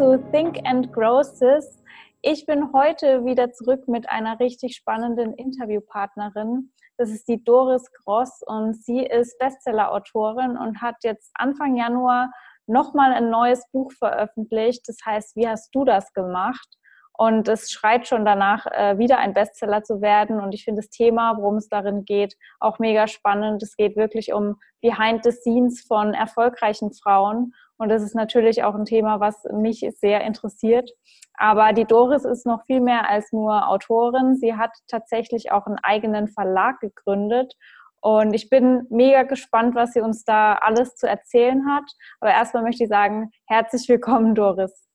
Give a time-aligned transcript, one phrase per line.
[0.00, 1.84] zu Think and Grow Sis.
[2.22, 6.72] Ich bin heute wieder zurück mit einer richtig spannenden Interviewpartnerin.
[6.96, 12.30] Das ist die Doris Gross und sie ist Bestseller-Autorin und hat jetzt Anfang Januar
[12.66, 14.88] nochmal ein neues Buch veröffentlicht.
[14.88, 16.78] Das heißt, wie hast du das gemacht?
[17.12, 20.40] Und es schreit schon danach, äh, wieder ein Bestseller zu werden.
[20.40, 23.62] Und ich finde das Thema, worum es darin geht, auch mega spannend.
[23.62, 27.52] Es geht wirklich um Behind the Scenes von erfolgreichen Frauen.
[27.80, 30.90] Und das ist natürlich auch ein Thema, was mich sehr interessiert.
[31.32, 34.36] Aber die Doris ist noch viel mehr als nur Autorin.
[34.36, 37.54] Sie hat tatsächlich auch einen eigenen Verlag gegründet.
[38.02, 41.90] Und ich bin mega gespannt, was sie uns da alles zu erzählen hat.
[42.20, 44.86] Aber erstmal möchte ich sagen, herzlich willkommen, Doris.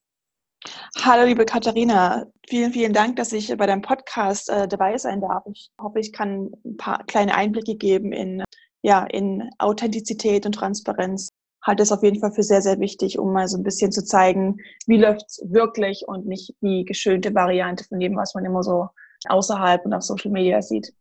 [1.03, 2.27] Hallo, liebe Katharina.
[2.47, 5.43] Vielen, vielen Dank, dass ich bei deinem Podcast äh, dabei sein darf.
[5.51, 8.43] Ich hoffe, ich kann ein paar kleine Einblicke geben in,
[8.83, 11.29] ja, in Authentizität und Transparenz.
[11.65, 14.03] Halte es auf jeden Fall für sehr, sehr wichtig, um mal so ein bisschen zu
[14.03, 18.63] zeigen, wie läuft es wirklich und nicht die geschönte Variante von dem, was man immer
[18.63, 18.89] so
[19.27, 20.93] außerhalb und auf Social Media sieht.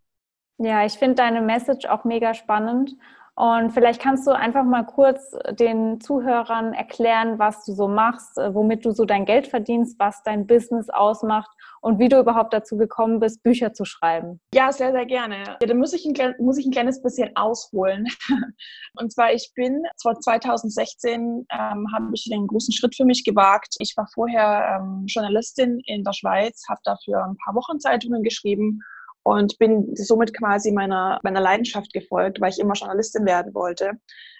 [0.58, 2.94] Ja, ich finde deine Message auch mega spannend
[3.36, 8.54] und vielleicht kannst du einfach mal kurz den Zuhörern erklären, was du so machst, äh,
[8.54, 12.76] womit du so dein Geld verdienst, was dein Business ausmacht und wie du überhaupt dazu
[12.76, 14.40] gekommen bist, Bücher zu schreiben.
[14.54, 15.42] Ja, sehr, sehr gerne.
[15.60, 18.06] Ja, da muss ich, ein, muss ich ein kleines bisschen ausholen.
[19.00, 23.74] Und zwar, ich bin, zwar 2016 ähm, habe ich den großen Schritt für mich gewagt.
[23.80, 28.80] Ich war vorher ähm, Journalistin in der Schweiz, habe dafür ein paar Wochenzeitungen geschrieben
[29.24, 33.92] und bin somit quasi meiner, meiner Leidenschaft gefolgt, weil ich immer Journalistin werden wollte.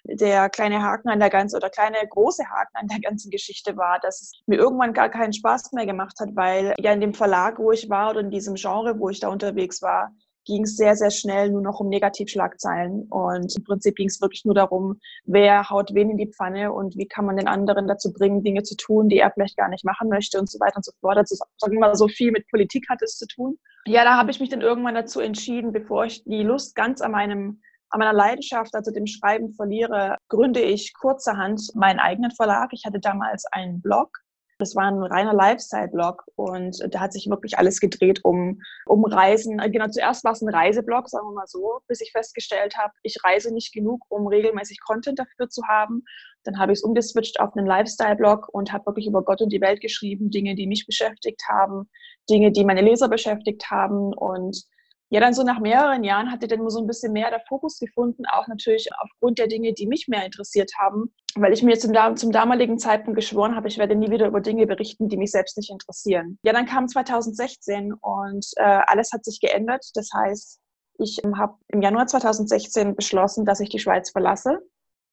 [0.05, 3.99] Der kleine Haken an der ganzen oder kleine große Haken an der ganzen Geschichte war,
[4.01, 7.59] dass es mir irgendwann gar keinen Spaß mehr gemacht hat, weil ja in dem Verlag,
[7.59, 10.13] wo ich war oder in diesem Genre, wo ich da unterwegs war,
[10.45, 13.05] ging es sehr, sehr schnell nur noch um Negativschlagzeilen.
[13.09, 16.97] Und im Prinzip ging es wirklich nur darum, wer haut wen in die Pfanne und
[16.97, 19.85] wie kann man den anderen dazu bringen, Dinge zu tun, die er vielleicht gar nicht
[19.85, 21.17] machen möchte und so weiter und so fort.
[21.17, 23.59] Also sagen wir mal, so viel mit Politik hat es zu tun.
[23.87, 27.13] Ja, da habe ich mich dann irgendwann dazu entschieden, bevor ich die Lust ganz an
[27.13, 32.71] meinem an meiner Leidenschaft, also dem Schreiben verliere, gründe ich kurzerhand meinen eigenen Verlag.
[32.73, 34.24] Ich hatte damals einen Blog
[34.59, 39.59] das war ein reiner Lifestyle-Blog und da hat sich wirklich alles gedreht um, um Reisen.
[39.59, 42.93] Äh, genau, zuerst war es ein Reiseblog, sagen wir mal so, bis ich festgestellt habe,
[43.03, 46.05] ich reise nicht genug, um regelmäßig Content dafür zu haben.
[46.45, 49.61] Dann habe ich es umgeswitcht auf einen Lifestyle-Blog und habe wirklich über Gott und die
[49.61, 51.89] Welt geschrieben, Dinge, die mich beschäftigt haben,
[52.29, 54.65] Dinge, die meine Leser beschäftigt haben und
[55.11, 58.25] ja, dann so nach mehreren Jahren hatte dann so ein bisschen mehr der Fokus gefunden,
[58.27, 62.33] auch natürlich aufgrund der Dinge, die mich mehr interessiert haben, weil ich mir zum, zum
[62.33, 65.71] damaligen Zeitpunkt geschworen habe, ich werde nie wieder über Dinge berichten, die mich selbst nicht
[65.71, 66.39] interessieren.
[66.43, 69.85] Ja, dann kam 2016 und äh, alles hat sich geändert.
[69.95, 70.61] Das heißt,
[70.99, 74.61] ich ähm, habe im Januar 2016 beschlossen, dass ich die Schweiz verlasse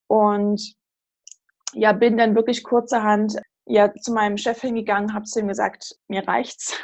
[0.07, 0.73] und
[1.73, 3.37] ja, bin dann wirklich kurzerhand
[3.71, 6.79] ja zu meinem Chef hingegangen, habe zu ihm gesagt, mir reicht's.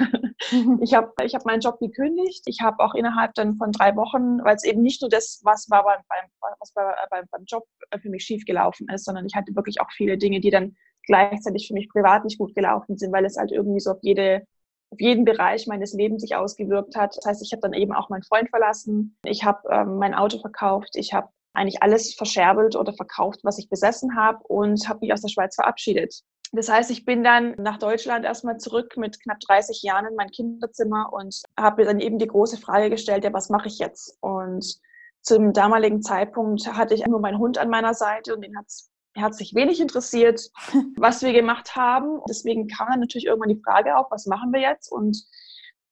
[0.82, 2.44] ich habe ich hab meinen Job gekündigt.
[2.46, 5.70] Ich habe auch innerhalb dann von drei Wochen, weil es eben nicht nur das, was
[5.70, 7.64] war beim, beim, was bei, beim, beim Job
[8.02, 11.74] für mich schiefgelaufen ist, sondern ich hatte wirklich auch viele Dinge, die dann gleichzeitig für
[11.74, 14.44] mich privat nicht gut gelaufen sind, weil es halt irgendwie so auf jede
[14.90, 17.18] auf jeden Bereich meines Lebens sich ausgewirkt hat.
[17.18, 20.40] Das heißt, ich habe dann eben auch meinen Freund verlassen, ich habe ähm, mein Auto
[20.40, 25.12] verkauft, ich habe eigentlich alles verscherbelt oder verkauft, was ich besessen habe und habe mich
[25.12, 26.22] aus der Schweiz verabschiedet.
[26.54, 30.30] Das heißt, ich bin dann nach Deutschland erstmal zurück mit knapp 30 Jahren in mein
[30.30, 34.18] Kinderzimmer und habe mir dann eben die große Frage gestellt, ja, was mache ich jetzt?
[34.22, 34.80] Und
[35.22, 39.24] zum damaligen Zeitpunkt hatte ich nur meinen Hund an meiner Seite und den hat's er
[39.24, 40.52] hat sich wenig interessiert,
[40.96, 42.22] was wir gemacht haben.
[42.30, 44.92] Deswegen kam dann natürlich irgendwann die Frage auf, was machen wir jetzt?
[44.92, 45.26] Und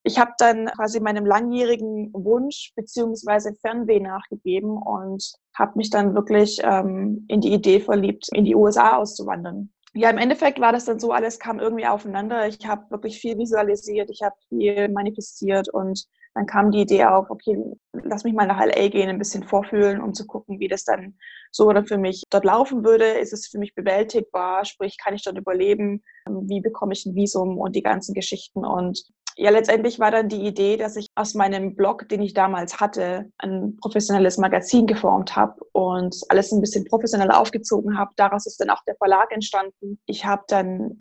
[0.04, 6.60] ich habe dann quasi meinem langjährigen Wunsch beziehungsweise Fernweh nachgegeben und habe mich dann wirklich
[6.62, 11.00] ähm, in die Idee verliebt, in die USA auszuwandern ja, im Endeffekt war das dann
[11.00, 12.48] so, alles kam irgendwie aufeinander.
[12.48, 17.30] Ich habe wirklich viel visualisiert, ich habe viel manifestiert und dann kam die Idee auf,
[17.30, 17.58] okay,
[17.94, 21.18] lass mich mal nach LA gehen, ein bisschen vorfühlen, um zu gucken, wie das dann
[21.50, 23.06] so oder für mich dort laufen würde.
[23.06, 24.66] Ist es für mich bewältigbar?
[24.66, 26.04] Sprich, kann ich dort überleben?
[26.28, 28.66] Wie bekomme ich ein Visum und die ganzen Geschichten?
[28.66, 29.02] Und
[29.38, 33.32] ja, letztendlich war dann die Idee, dass ich aus meinem Blog, den ich damals hatte,
[33.38, 38.12] ein professionelles Magazin geformt habe und alles ein bisschen professioneller aufgezogen habe.
[38.16, 40.00] Daraus ist dann auch der Verlag entstanden.
[40.06, 40.98] Ich habe dann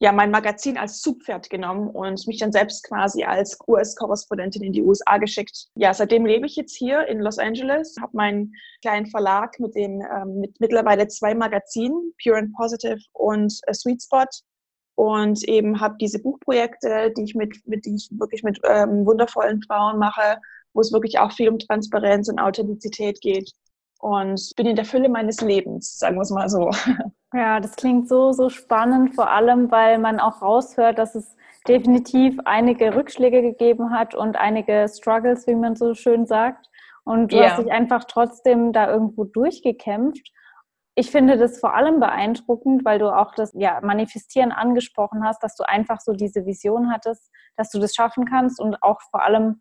[0.00, 4.82] ja mein Magazin als Zugpferd genommen und mich dann selbst quasi als US-Korrespondentin in die
[4.82, 5.68] USA geschickt.
[5.74, 8.52] Ja, seitdem lebe ich jetzt hier in Los Angeles, habe meinen
[8.82, 14.02] kleinen Verlag mit den ähm, mit mittlerweile zwei Magazinen, Pure and Positive und äh, Sweet
[14.02, 14.26] Spot
[14.98, 19.62] und eben habe diese Buchprojekte, die ich mit, mit die ich wirklich mit ähm, wundervollen
[19.62, 20.40] Frauen mache,
[20.74, 23.52] wo es wirklich auch viel um Transparenz und Authentizität geht
[24.00, 26.70] und bin in der Fülle meines Lebens, sagen wir es mal so.
[27.34, 31.36] Ja, das klingt so, so spannend, vor allem, weil man auch raushört, dass es
[31.68, 36.70] definitiv einige Rückschläge gegeben hat und einige Struggles, wie man so schön sagt.
[37.04, 37.50] Und du ja.
[37.50, 40.32] hast dich einfach trotzdem da irgendwo durchgekämpft.
[40.98, 45.54] Ich finde das vor allem beeindruckend, weil du auch das ja, Manifestieren angesprochen hast, dass
[45.54, 49.60] du einfach so diese Vision hattest, dass du das schaffen kannst und auch vor allem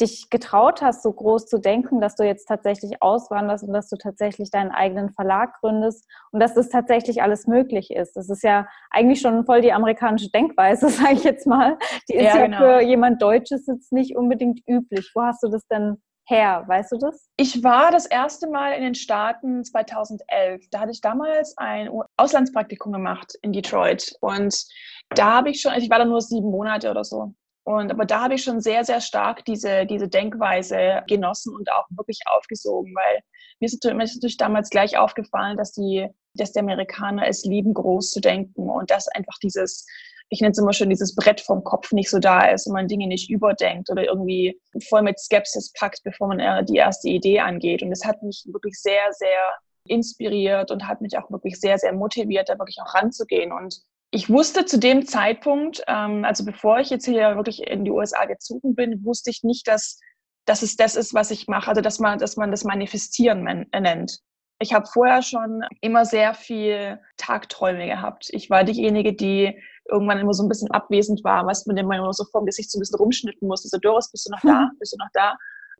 [0.00, 3.96] dich getraut hast, so groß zu denken, dass du jetzt tatsächlich auswanderst und dass du
[3.96, 8.16] tatsächlich deinen eigenen Verlag gründest und dass das tatsächlich alles möglich ist.
[8.16, 11.78] Das ist ja eigentlich schon voll die amerikanische Denkweise, sage ich jetzt mal.
[12.10, 12.58] Die ist ja, ja genau.
[12.58, 15.12] für jemand Deutsches jetzt nicht unbedingt üblich.
[15.14, 16.64] Wo hast du das denn her?
[16.66, 17.28] Weißt du das?
[17.36, 20.66] Ich war das erste Mal in den Staaten 2011.
[20.70, 24.64] Da hatte ich damals ein Auslandspraktikum gemacht in Detroit und
[25.10, 27.34] da habe ich schon, also ich war da nur sieben Monate oder so.
[27.64, 31.86] Und aber da habe ich schon sehr, sehr stark diese, diese Denkweise genossen und auch
[31.90, 33.22] wirklich aufgesogen, weil
[33.58, 38.20] mir ist, natürlich damals gleich aufgefallen, dass die, dass die Amerikaner es lieben, groß zu
[38.20, 39.86] denken und dass einfach dieses,
[40.28, 42.88] ich nenne es immer schon, dieses Brett vom Kopf nicht so da ist und man
[42.88, 47.82] Dinge nicht überdenkt oder irgendwie voll mit Skepsis packt, bevor man die erste Idee angeht.
[47.82, 49.38] Und das hat mich wirklich sehr, sehr
[49.86, 53.82] inspiriert und hat mich auch wirklich sehr, sehr motiviert, da wirklich auch ranzugehen und
[54.12, 58.24] ich wusste zu dem Zeitpunkt, ähm, also bevor ich jetzt hier wirklich in die USA
[58.24, 60.00] gezogen bin, wusste ich nicht, dass,
[60.46, 63.80] dass es das ist, was ich mache, also dass man, dass man das Manifestieren äh,
[63.80, 64.20] nennt.
[64.58, 68.28] Ich habe vorher schon immer sehr viel Tagträume gehabt.
[68.30, 69.60] Ich war diejenige, die
[69.90, 72.78] irgendwann immer so ein bisschen abwesend war, was man immer so vor dem Gesicht so
[72.78, 73.68] ein bisschen rumschnitten musste.
[73.68, 74.70] So, Doris, bist du noch da?
[74.78, 75.36] Bist du noch da?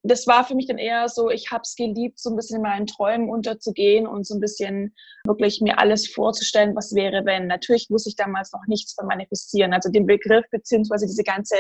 [0.09, 2.63] das war für mich dann eher so, ich habe es geliebt, so ein bisschen in
[2.63, 4.95] meinen Träumen unterzugehen und so ein bisschen
[5.27, 7.47] wirklich mir alles vorzustellen, was wäre, wenn.
[7.47, 9.73] Natürlich wusste ich damals noch nichts von Manifestieren.
[9.73, 11.57] Also den Begriff beziehungsweise diese ganze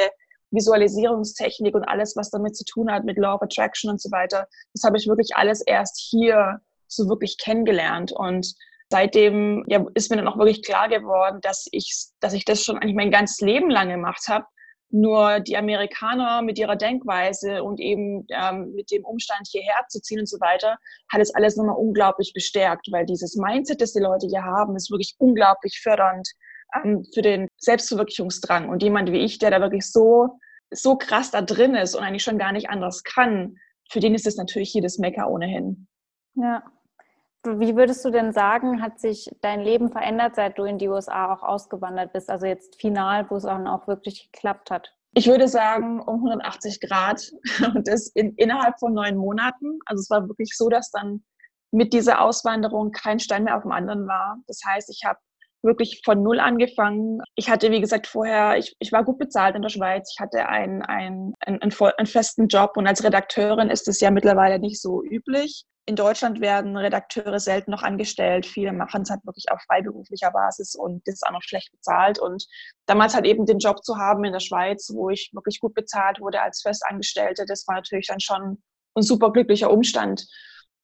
[0.50, 4.46] Visualisierungstechnik und alles, was damit zu tun hat mit Law of Attraction und so weiter,
[4.75, 8.12] das habe ich wirklich alles erst hier so wirklich kennengelernt.
[8.12, 8.54] Und
[8.90, 12.78] seitdem ja, ist mir dann auch wirklich klar geworden, dass ich, dass ich das schon
[12.78, 14.46] eigentlich mein ganzes Leben lang gemacht habe
[14.90, 20.20] nur die Amerikaner mit ihrer Denkweise und eben ähm, mit dem Umstand hierher zu ziehen
[20.20, 20.78] und so weiter,
[21.12, 24.90] hat es alles nochmal unglaublich bestärkt, weil dieses Mindset, das die Leute hier haben, ist
[24.90, 26.28] wirklich unglaublich fördernd
[26.74, 28.68] ähm, für den Selbstverwirklichungsdrang.
[28.68, 30.38] Und jemand wie ich, der da wirklich so,
[30.70, 33.56] so krass da drin ist und eigentlich schon gar nicht anders kann,
[33.90, 35.88] für den ist es natürlich jedes Mecker ohnehin.
[36.34, 36.62] Ja,
[37.46, 41.32] wie würdest du denn sagen, hat sich dein Leben verändert, seit du in die USA
[41.32, 42.31] auch ausgewandert bist?
[42.31, 44.93] Also jetzt final, wo es dann auch wirklich geklappt hat?
[45.12, 47.32] Ich würde sagen, um 180 Grad
[47.75, 49.78] und das in, innerhalb von neun Monaten.
[49.87, 51.25] Also es war wirklich so, dass dann
[51.70, 54.38] mit dieser Auswanderung kein Stein mehr auf dem anderen war.
[54.46, 55.19] Das heißt, ich habe
[55.66, 57.20] wirklich von null angefangen.
[57.34, 60.10] Ich hatte, wie gesagt, vorher, ich, ich war gut bezahlt in der Schweiz.
[60.14, 64.58] Ich hatte einen, einen, einen, einen festen Job und als Redakteurin ist es ja mittlerweile
[64.58, 68.44] nicht so üblich in Deutschland werden Redakteure selten noch angestellt.
[68.44, 72.18] Viele machen es halt wirklich auf freiberuflicher Basis und das ist auch noch schlecht bezahlt.
[72.18, 72.44] Und
[72.86, 76.20] damals halt eben den Job zu haben in der Schweiz, wo ich wirklich gut bezahlt
[76.20, 78.61] wurde als Festangestellte, das war natürlich dann schon
[78.96, 80.26] ein super glücklicher Umstand.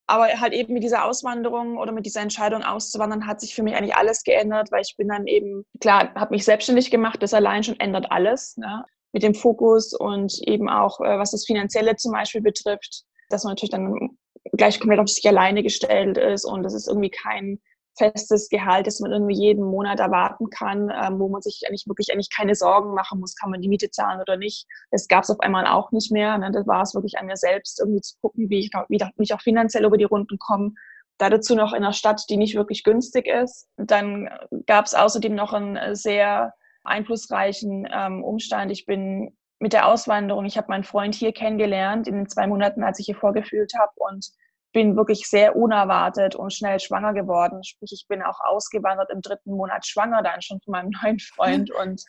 [0.06, 3.74] Aber halt eben mit dieser Auswanderung oder mit dieser Entscheidung auszuwandern hat sich für mich
[3.74, 7.62] eigentlich alles geändert, weil ich bin dann eben, klar, habe mich selbstständig gemacht, das allein
[7.62, 8.56] schon ändert alles.
[8.56, 8.84] Ne?
[9.12, 13.52] Mit dem Fokus und eben auch, äh, was das Finanzielle zum Beispiel betrifft, dass man
[13.52, 14.16] natürlich dann
[14.52, 17.60] gleich komplett auf sich alleine gestellt ist und das ist irgendwie kein
[17.96, 22.12] festes Gehalt, das man irgendwie jeden Monat erwarten kann, ähm, wo man sich eigentlich wirklich
[22.12, 24.66] eigentlich keine Sorgen machen muss, kann man die Miete zahlen oder nicht.
[24.90, 26.38] Das gab es auf einmal auch nicht mehr.
[26.38, 26.50] Ne?
[26.52, 29.40] Das war es wirklich an mir selbst, irgendwie zu gucken, wie ich, wie ich auch
[29.40, 30.72] finanziell über die Runden komme.
[31.18, 33.68] Da dazu noch in einer Stadt, die nicht wirklich günstig ist.
[33.76, 34.28] Dann
[34.66, 38.72] gab es außerdem noch einen sehr einflussreichen ähm, Umstand.
[38.72, 40.44] Ich bin mit der Auswanderung.
[40.44, 43.92] Ich habe meinen Freund hier kennengelernt in den zwei Monaten, als ich hier vorgefühlt habe
[43.96, 44.32] und
[44.72, 47.62] bin wirklich sehr unerwartet und schnell schwanger geworden.
[47.64, 51.70] Sprich, ich bin auch ausgewandert im dritten Monat schwanger dann schon von meinem neuen Freund
[51.80, 52.02] und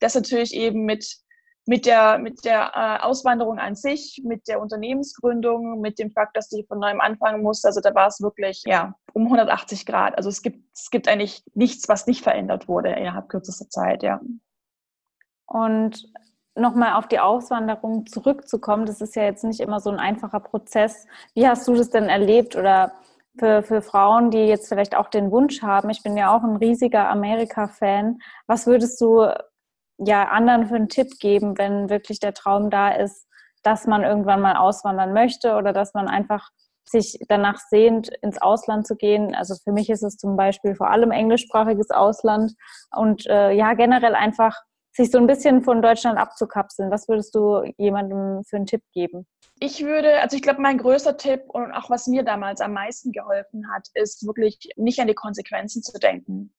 [0.00, 1.20] das natürlich eben mit
[1.66, 6.50] mit der, mit der äh, Auswanderung an sich, mit der Unternehmensgründung, mit dem Fakt, dass
[6.50, 7.68] ich von neuem anfangen musste.
[7.68, 10.16] Also da war es wirklich ja um 180 Grad.
[10.16, 14.20] Also es gibt, es gibt eigentlich nichts, was nicht verändert wurde innerhalb kürzester Zeit, ja.
[15.46, 16.10] Und
[16.54, 21.06] nochmal auf die Auswanderung zurückzukommen, das ist ja jetzt nicht immer so ein einfacher Prozess.
[21.34, 22.92] Wie hast du das denn erlebt oder
[23.38, 25.90] für, für Frauen, die jetzt vielleicht auch den Wunsch haben?
[25.90, 28.18] Ich bin ja auch ein riesiger Amerika-Fan.
[28.46, 29.26] Was würdest du
[29.98, 33.26] ja anderen für einen Tipp geben, wenn wirklich der Traum da ist,
[33.62, 36.48] dass man irgendwann mal auswandern möchte oder dass man einfach
[36.84, 39.34] sich danach sehnt, ins Ausland zu gehen.
[39.34, 42.54] Also für mich ist es zum Beispiel vor allem englischsprachiges Ausland
[42.96, 44.56] und äh, ja generell einfach
[45.00, 46.90] sich so ein bisschen von Deutschland abzukapseln?
[46.90, 49.26] Was würdest du jemandem für einen Tipp geben?
[49.58, 53.12] Ich würde, also ich glaube, mein größter Tipp und auch was mir damals am meisten
[53.12, 56.54] geholfen hat, ist wirklich nicht an die Konsequenzen zu denken.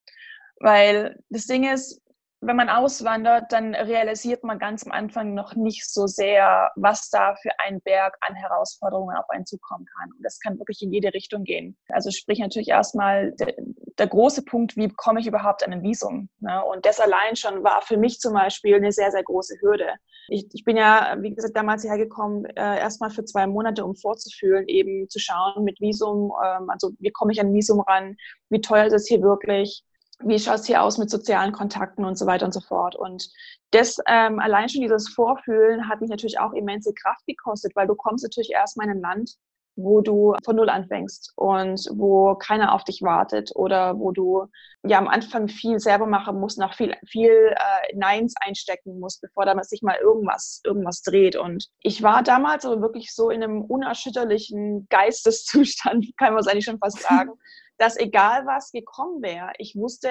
[0.59, 2.00] Weil das Ding ist,
[2.41, 7.35] wenn man auswandert, dann realisiert man ganz am Anfang noch nicht so sehr, was da
[7.35, 10.09] für ein Berg an Herausforderungen auf einen zukommen kann.
[10.11, 11.77] Und das kann wirklich in jede Richtung gehen.
[11.89, 13.53] Also sprich natürlich erstmal der,
[13.99, 16.29] der große Punkt, wie komme ich überhaupt an ein Visum?
[16.39, 16.65] Ne?
[16.65, 19.93] Und das allein schon war für mich zum Beispiel eine sehr, sehr große Hürde.
[20.27, 23.95] Ich, ich bin ja, wie gesagt, damals hierher gekommen, äh, erstmal für zwei Monate, um
[23.95, 28.15] vorzufühlen, eben zu schauen mit Visum, ähm, also wie komme ich an Visum ran,
[28.49, 29.83] wie teuer ist es hier wirklich,
[30.23, 32.95] wie schaut es hier aus mit sozialen Kontakten und so weiter und so fort.
[32.95, 33.29] Und
[33.71, 37.95] das ähm, allein schon dieses Vorfühlen hat mich natürlich auch immense Kraft gekostet, weil du
[37.95, 39.35] kommst natürlich erstmal in ein Land,
[39.75, 44.47] wo du von Null anfängst und wo keiner auf dich wartet oder wo du
[44.83, 49.45] ja am Anfang viel selber machen musst, noch viel, viel äh, Neins einstecken musst, bevor
[49.45, 51.35] da sich mal irgendwas, irgendwas dreht.
[51.35, 56.65] Und ich war damals aber wirklich so in einem unerschütterlichen Geisteszustand, kann man es eigentlich
[56.65, 57.31] schon fast sagen,
[57.81, 60.09] dass egal was gekommen wäre, ich wusste,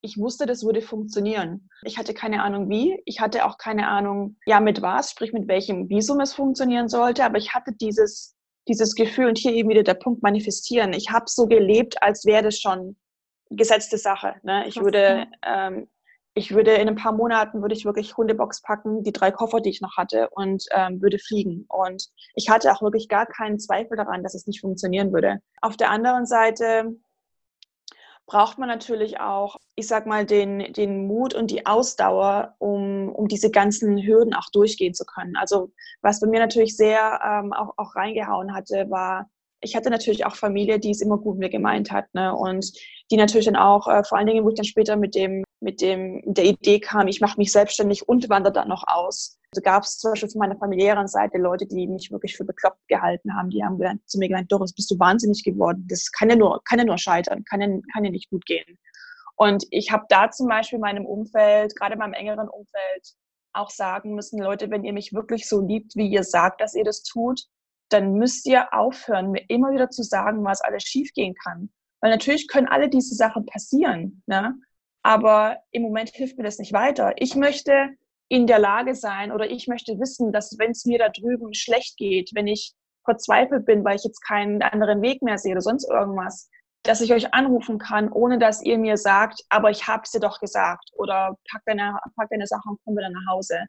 [0.00, 1.68] ich wusste, das würde funktionieren.
[1.82, 5.48] Ich hatte keine Ahnung wie, ich hatte auch keine Ahnung, ja, mit was, sprich mit
[5.48, 8.36] welchem Visum es funktionieren sollte, aber ich hatte dieses,
[8.68, 10.92] dieses Gefühl und hier eben wieder der Punkt manifestieren.
[10.92, 12.96] Ich habe so gelebt, als wäre das schon
[13.50, 14.36] gesetzte Sache.
[14.44, 14.68] Ne?
[14.68, 15.88] Ich würde ähm,
[16.38, 19.70] ich würde in ein paar Monaten würde ich wirklich Hundebox packen, die drei Koffer, die
[19.70, 21.66] ich noch hatte und ähm, würde fliegen.
[21.68, 25.40] Und ich hatte auch wirklich gar keinen Zweifel daran, dass es nicht funktionieren würde.
[25.60, 26.96] Auf der anderen Seite
[28.28, 33.26] braucht man natürlich auch, ich sag mal, den, den Mut und die Ausdauer, um, um
[33.26, 35.34] diese ganzen Hürden auch durchgehen zu können.
[35.36, 39.30] Also was bei mir natürlich sehr ähm, auch, auch reingehauen hatte, war,
[39.60, 42.12] ich hatte natürlich auch Familie, die es immer gut mit mir gemeint hat.
[42.12, 42.34] Ne?
[42.34, 42.70] Und
[43.10, 45.80] die natürlich dann auch, äh, vor allen Dingen, wo ich dann später mit dem, mit
[45.80, 49.38] dem, der Idee kam, ich mache mich selbstständig und wandere dann noch aus.
[49.52, 52.86] Also gab es zum Beispiel von meiner familiären Seite Leute, die mich wirklich für bekloppt
[52.88, 53.50] gehalten haben.
[53.50, 55.86] Die haben gesagt, zu mir gesagt, Doris, bist du wahnsinnig geworden.
[55.88, 58.78] Das kann ja nur, kann ja nur scheitern, kann ja, kann ja nicht gut gehen.
[59.36, 63.14] Und ich habe da zum Beispiel meinem Umfeld, gerade meinem engeren Umfeld,
[63.52, 66.84] auch sagen müssen, Leute, wenn ihr mich wirklich so liebt, wie ihr sagt, dass ihr
[66.84, 67.42] das tut,
[67.88, 71.70] dann müsst ihr aufhören, mir immer wieder zu sagen, was alles schiefgehen kann.
[72.00, 74.54] Weil natürlich können alle diese Sachen passieren, ne?
[75.08, 77.14] Aber im Moment hilft mir das nicht weiter.
[77.16, 77.88] Ich möchte
[78.28, 81.96] in der Lage sein oder ich möchte wissen, dass wenn es mir da drüben schlecht
[81.96, 82.74] geht, wenn ich
[83.06, 86.50] verzweifelt bin, weil ich jetzt keinen anderen Weg mehr sehe oder sonst irgendwas,
[86.82, 90.20] dass ich euch anrufen kann, ohne dass ihr mir sagt, aber ich habe es dir
[90.20, 93.60] doch gesagt oder pack deine, pack deine Sachen und komm wieder nach Hause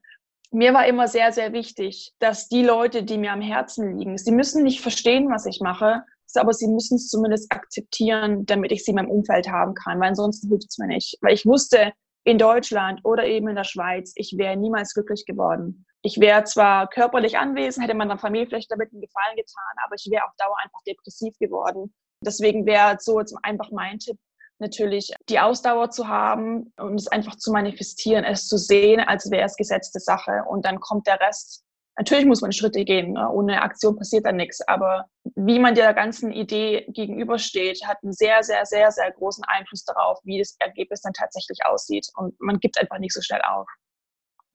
[0.51, 4.31] mir war immer sehr, sehr wichtig, dass die Leute, die mir am Herzen liegen, sie
[4.31, 6.03] müssen nicht verstehen, was ich mache,
[6.37, 10.09] aber sie müssen es zumindest akzeptieren, damit ich sie in meinem Umfeld haben kann, weil
[10.09, 11.17] ansonsten hilft es mir nicht.
[11.21, 11.93] Weil ich wusste,
[12.23, 15.85] in Deutschland oder eben in der Schweiz, ich wäre niemals glücklich geworden.
[16.01, 20.07] Ich wäre zwar körperlich anwesend, hätte meiner Familie vielleicht damit einen Gefallen getan, aber ich
[20.11, 21.93] wäre auf Dauer einfach depressiv geworden.
[22.23, 24.17] Deswegen wäre so jetzt einfach mein Tipp,
[24.59, 29.45] natürlich die Ausdauer zu haben und es einfach zu manifestieren, es zu sehen, als wäre
[29.45, 31.63] es gesetzte Sache und dann kommt der Rest.
[31.99, 33.29] Natürlich muss man Schritte gehen, ne?
[33.29, 38.41] ohne Aktion passiert dann nichts, aber wie man der ganzen Idee gegenübersteht, hat einen sehr,
[38.41, 42.79] sehr, sehr, sehr großen Einfluss darauf, wie das Ergebnis dann tatsächlich aussieht und man gibt
[42.79, 43.67] einfach nicht so schnell auf.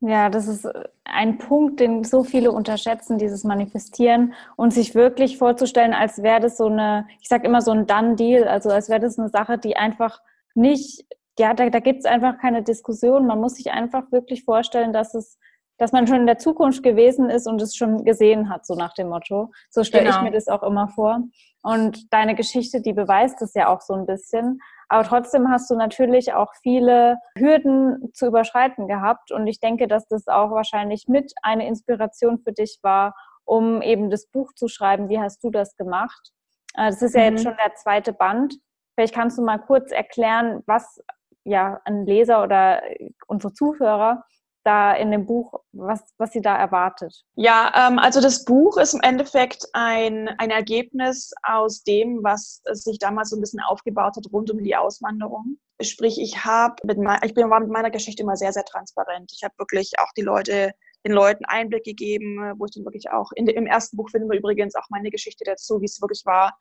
[0.01, 0.67] Ja, das ist
[1.05, 6.57] ein Punkt, den so viele unterschätzen, dieses Manifestieren und sich wirklich vorzustellen, als wäre das
[6.57, 9.77] so eine, ich sage immer so ein Done-Deal, also als wäre das eine Sache, die
[9.77, 10.19] einfach
[10.55, 11.05] nicht,
[11.39, 13.27] ja, da, da gibt es einfach keine Diskussion.
[13.27, 15.39] Man muss sich einfach wirklich vorstellen, dass es,
[15.79, 18.95] dass man schon in der Zukunft gewesen ist und es schon gesehen hat, so nach
[18.95, 19.51] dem Motto.
[19.71, 20.17] So stelle genau.
[20.19, 21.21] ich mir das auch immer vor.
[21.63, 24.61] Und deine Geschichte, die beweist es ja auch so ein bisschen.
[24.89, 29.33] Aber trotzdem hast du natürlich auch viele Hürden zu überschreiten gehabt.
[29.33, 33.15] Und ich denke, dass das auch wahrscheinlich mit eine Inspiration für dich war,
[33.45, 35.09] um eben das Buch zu schreiben.
[35.09, 36.33] Wie hast du das gemacht?
[36.75, 37.37] Äh, das ist ja mhm.
[37.37, 38.55] jetzt schon der zweite Band.
[38.95, 41.03] Vielleicht kannst du mal kurz erklären, was
[41.45, 42.83] ja ein Leser oder
[43.27, 44.25] unsere Zuhörer
[44.65, 47.25] da in dem Buch, was, was sie da erwartet?
[47.37, 52.99] Ja, ähm, also das Buch ist im Endeffekt ein, ein Ergebnis aus dem, was sich
[52.99, 55.59] damals so ein bisschen aufgebaut hat rund um die Auswanderung.
[55.83, 56.77] Sprich, ich habe
[57.23, 59.33] ich bin war mit meiner Geschichte immer sehr, sehr transparent.
[59.35, 60.73] Ich habe wirklich auch die Leute
[61.07, 64.39] den Leuten Einblick gegeben, wo ich dann wirklich auch, in, im ersten Buch finden wir
[64.39, 66.57] übrigens auch meine Geschichte dazu, wie es wirklich war,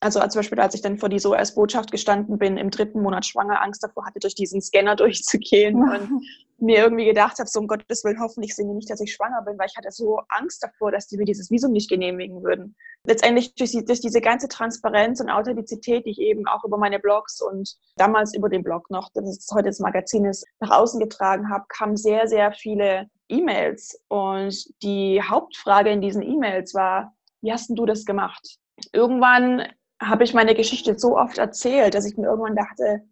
[0.00, 3.62] also zum Beispiel, als ich dann vor die SOS-Botschaft gestanden bin, im dritten Monat schwanger,
[3.62, 6.24] Angst davor hatte, durch diesen Scanner durchzugehen und
[6.58, 9.42] mir irgendwie gedacht habe, so um Gottes Willen, hoffentlich sehen die nicht, dass ich schwanger
[9.42, 12.76] bin, weil ich hatte so Angst davor, dass die mir dieses Visum nicht genehmigen würden.
[13.04, 16.98] Letztendlich durch, die, durch diese ganze Transparenz und Authentizität, die ich eben auch über meine
[16.98, 21.00] Blogs und damals über den Blog noch, das ist heute das Magazin ist, nach außen
[21.00, 24.02] getragen habe, kamen sehr, sehr viele E-Mails.
[24.08, 28.58] Und die Hauptfrage in diesen E-Mails war, wie hast denn du das gemacht?
[28.92, 29.66] Irgendwann
[30.00, 33.02] habe ich meine Geschichte so oft erzählt, dass ich mir irgendwann dachte,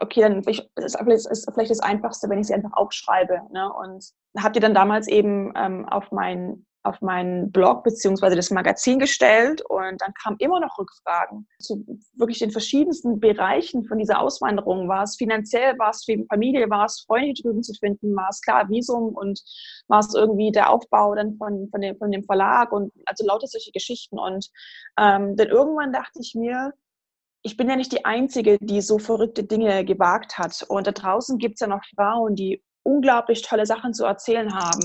[0.00, 0.68] okay, dann ist
[1.26, 3.40] es vielleicht das Einfachste, wenn ich sie einfach aufschreibe.
[3.50, 3.72] Ne?
[3.72, 4.04] Und
[4.38, 9.62] habt ihr dann damals eben ähm, auf mein auf meinen Blog beziehungsweise das Magazin gestellt
[9.68, 14.86] und dann kamen immer noch Rückfragen zu wirklich den verschiedensten Bereichen von dieser Auswanderung.
[14.88, 18.42] War es finanziell, war es für Familie, war es Freunde drüben zu finden, war es
[18.42, 19.40] klar Visum und
[19.88, 23.46] war es irgendwie der Aufbau dann von, von, dem, von dem Verlag und also lauter
[23.46, 24.18] solche Geschichten.
[24.18, 24.50] Und
[24.98, 26.72] ähm, dann irgendwann dachte ich mir,
[27.42, 30.64] ich bin ja nicht die Einzige, die so verrückte Dinge gewagt hat.
[30.68, 34.82] Und da draußen gibt es ja noch Frauen, die unglaublich tolle Sachen zu erzählen haben.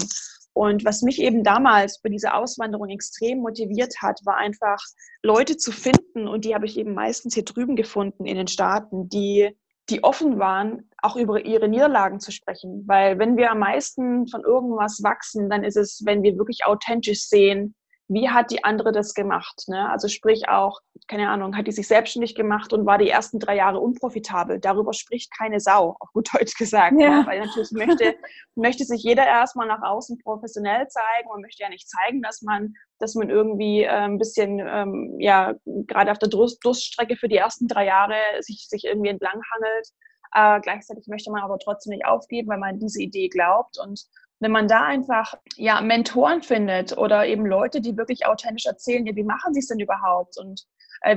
[0.53, 4.79] Und was mich eben damals bei dieser Auswanderung extrem motiviert hat, war einfach
[5.23, 9.09] Leute zu finden, und die habe ich eben meistens hier drüben gefunden in den Staaten,
[9.09, 9.55] die,
[9.89, 12.83] die offen waren, auch über ihre Niederlagen zu sprechen.
[12.87, 17.23] Weil wenn wir am meisten von irgendwas wachsen, dann ist es, wenn wir wirklich authentisch
[17.27, 17.75] sehen,
[18.09, 19.65] wie hat die andere das gemacht?
[19.67, 19.89] Ne?
[19.89, 23.55] Also sprich auch, keine Ahnung, hat die sich selbstständig gemacht und war die ersten drei
[23.55, 24.59] Jahre unprofitabel.
[24.59, 26.93] Darüber spricht keine Sau, auf gut Deutsch gesagt.
[26.93, 27.05] Ne?
[27.05, 27.25] Ja.
[27.25, 28.15] Weil natürlich möchte,
[28.55, 31.29] möchte sich jeder erstmal nach außen professionell zeigen.
[31.29, 35.55] Man möchte ja nicht zeigen, dass man, dass man irgendwie äh, ein bisschen, ähm, ja,
[35.65, 39.89] gerade auf der Durst Durststrecke für die ersten drei Jahre sich, sich irgendwie entlanghangelt.
[40.35, 43.99] Äh, gleichzeitig möchte man aber trotzdem nicht aufgeben, weil man an diese Idee glaubt und
[44.41, 49.15] wenn man da einfach ja Mentoren findet oder eben Leute, die wirklich authentisch erzählen, ja,
[49.15, 50.65] wie machen sie es denn überhaupt und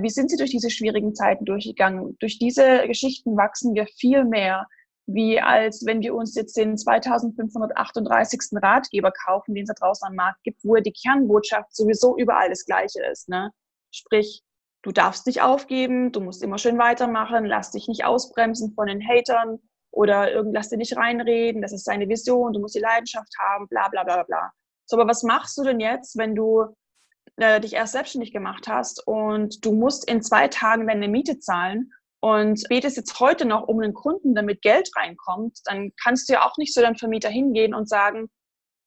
[0.01, 2.17] wie sind sie durch diese schwierigen Zeiten durchgegangen?
[2.21, 4.67] Durch diese Geschichten wachsen wir viel mehr,
[5.07, 8.63] wie als wenn wir uns jetzt den 2538.
[8.63, 12.65] Ratgeber kaufen, den es da draußen am Markt gibt, wo die Kernbotschaft sowieso überall das
[12.65, 13.29] Gleiche ist.
[13.29, 13.51] Ne?
[13.91, 14.43] Sprich,
[14.83, 19.07] du darfst nicht aufgeben, du musst immer schön weitermachen, lass dich nicht ausbremsen von den
[19.07, 19.59] Hatern,
[19.93, 23.69] oder irgend, lass dir nicht reinreden, das ist deine Vision, du musst die Leidenschaft haben,
[23.69, 24.51] bla bla bla bla.
[24.87, 26.75] So, aber was machst du denn jetzt, wenn du
[27.37, 31.93] äh, dich erst selbstständig gemacht hast und du musst in zwei Tagen deine Miete zahlen
[32.21, 36.47] und betest jetzt heute noch um einen Kunden, damit Geld reinkommt, dann kannst du ja
[36.47, 38.29] auch nicht zu deinem Vermieter hingehen und sagen,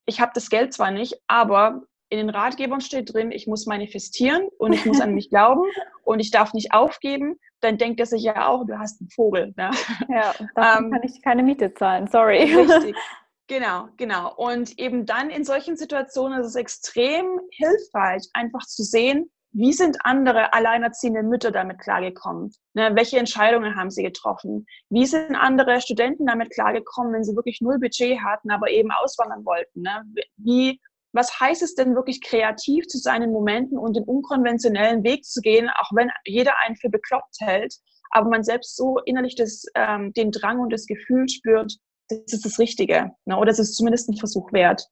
[0.06, 4.48] ich habe das Geld zwar nicht, aber in den Ratgebern steht drin, ich muss manifestieren
[4.58, 5.64] und ich muss an mich glauben
[6.04, 9.54] und ich darf nicht aufgeben, dann denkt er sich ja auch, du hast einen Vogel.
[9.58, 9.72] Ne?
[10.08, 12.44] Ja, dann ähm, kann ich keine Miete zahlen, sorry.
[12.44, 12.96] Richtig.
[13.48, 14.34] Genau, genau.
[14.36, 19.98] Und eben dann in solchen Situationen ist es extrem hilfreich, einfach zu sehen, wie sind
[20.04, 22.52] andere alleinerziehende Mütter damit klargekommen?
[22.74, 24.66] Ne, welche Entscheidungen haben sie getroffen?
[24.90, 29.46] Wie sind andere Studenten damit klargekommen, wenn sie wirklich null Budget hatten, aber eben auswandern
[29.46, 29.82] wollten?
[29.82, 30.04] Ne?
[30.36, 30.82] Wie
[31.14, 35.40] was heißt es denn wirklich kreativ zu sein in Momenten und den unkonventionellen Weg zu
[35.40, 37.74] gehen, auch wenn jeder einen für bekloppt hält,
[38.12, 41.78] aber man selbst so innerlich das, ähm, den Drang und das Gefühl spürt,
[42.10, 43.38] das ist das Richtige ne?
[43.38, 44.88] oder es ist zumindest ein Versuch wert.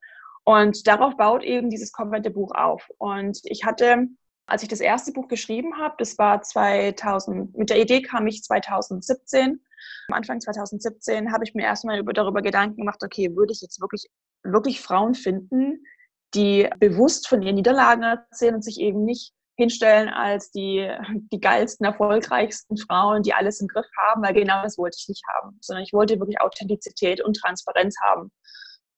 [0.45, 2.89] Und darauf baut eben dieses komplette Buch auf.
[2.97, 4.07] Und ich hatte,
[4.45, 8.43] als ich das erste Buch geschrieben habe, das war 2000, mit der Idee kam ich
[8.43, 9.61] 2017.
[10.09, 13.79] Am Anfang 2017 habe ich mir erstmal über, darüber Gedanken gemacht, okay, würde ich jetzt
[13.79, 14.09] wirklich,
[14.43, 15.85] wirklich Frauen finden,
[16.33, 20.89] die bewusst von ihren Niederlagen erzählen und sich eben nicht hinstellen als die,
[21.31, 25.23] die geilsten, erfolgreichsten Frauen, die alles im Griff haben, weil genau das wollte ich nicht
[25.35, 28.31] haben, sondern ich wollte wirklich Authentizität und Transparenz haben.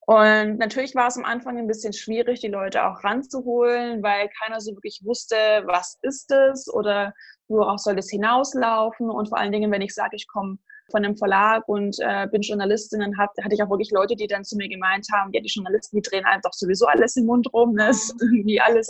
[0.08, 4.62] Und natürlich war es am Anfang ein bisschen schwierig, die Leute auch ranzuholen, weil keiner
[4.62, 7.14] so wirklich wusste, was ist es oder
[7.48, 9.10] worauf soll es hinauslaufen.
[9.10, 10.60] Und vor allen Dingen, wenn ich sage, ich komme
[10.92, 14.28] von einem Verlag und äh, bin Journalistin, dann hat, hatte ich auch wirklich Leute, die
[14.28, 17.52] dann zu mir gemeint haben, ja, die Journalisten, die drehen einfach sowieso alles im Mund
[17.54, 17.90] rum, ne?
[17.90, 18.90] ist irgendwie alles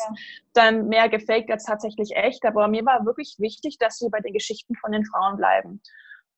[0.53, 2.45] dann mehr gefaked als tatsächlich echt.
[2.45, 5.81] Aber mir war wirklich wichtig, dass wir bei den Geschichten von den Frauen bleiben.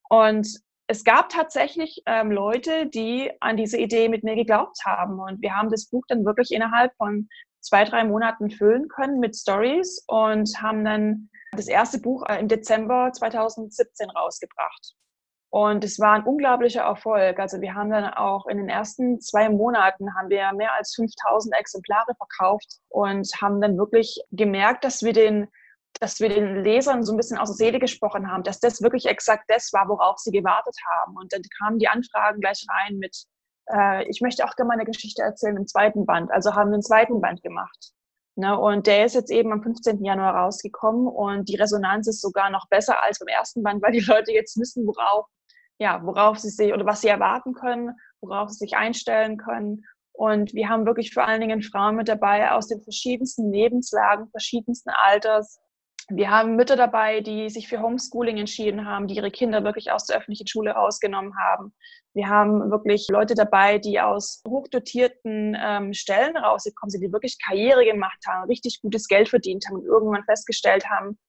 [0.09, 0.47] Und
[0.87, 5.19] es gab tatsächlich ähm, Leute, die an diese Idee mit mir geglaubt haben.
[5.19, 7.27] Und wir haben das Buch dann wirklich innerhalb von
[7.59, 12.47] zwei, drei Monaten füllen können mit Stories und haben dann das erste Buch äh, im
[12.47, 14.95] Dezember 2017 rausgebracht.
[15.49, 17.39] Und es war ein unglaublicher Erfolg.
[17.39, 21.55] Also wir haben dann auch in den ersten zwei Monaten haben wir mehr als 5000
[21.55, 25.47] Exemplare verkauft und haben dann wirklich gemerkt, dass wir den
[25.99, 29.07] dass wir den Lesern so ein bisschen aus der Seele gesprochen haben, dass das wirklich
[29.07, 31.15] exakt das war, worauf sie gewartet haben.
[31.17, 33.25] Und dann kamen die Anfragen gleich rein mit,
[33.71, 36.31] äh, ich möchte auch gerne meine Geschichte erzählen im zweiten Band.
[36.31, 37.93] Also haben wir einen zweiten Band gemacht.
[38.35, 40.05] Ne, und der ist jetzt eben am 15.
[40.05, 43.99] Januar rausgekommen und die Resonanz ist sogar noch besser als beim ersten Band, weil die
[43.99, 45.25] Leute jetzt wissen, worauf
[45.79, 49.85] ja, worauf sie sich oder was sie erwarten können worauf sie sich einstellen können.
[50.11, 54.89] Und wir haben wirklich vor allen Dingen Frauen mit dabei aus den verschiedensten Lebenslagen, verschiedensten
[54.89, 55.59] Alters,
[56.09, 60.05] wir haben Mütter dabei, die sich für Homeschooling entschieden haben, die ihre Kinder wirklich aus
[60.05, 61.73] der öffentlichen Schule rausgenommen haben.
[62.13, 67.83] Wir haben wirklich Leute dabei, die aus hochdotierten ähm, Stellen rausgekommen sind, die wirklich Karriere
[67.83, 71.19] gemacht haben, richtig gutes Geld verdient haben und irgendwann festgestellt haben,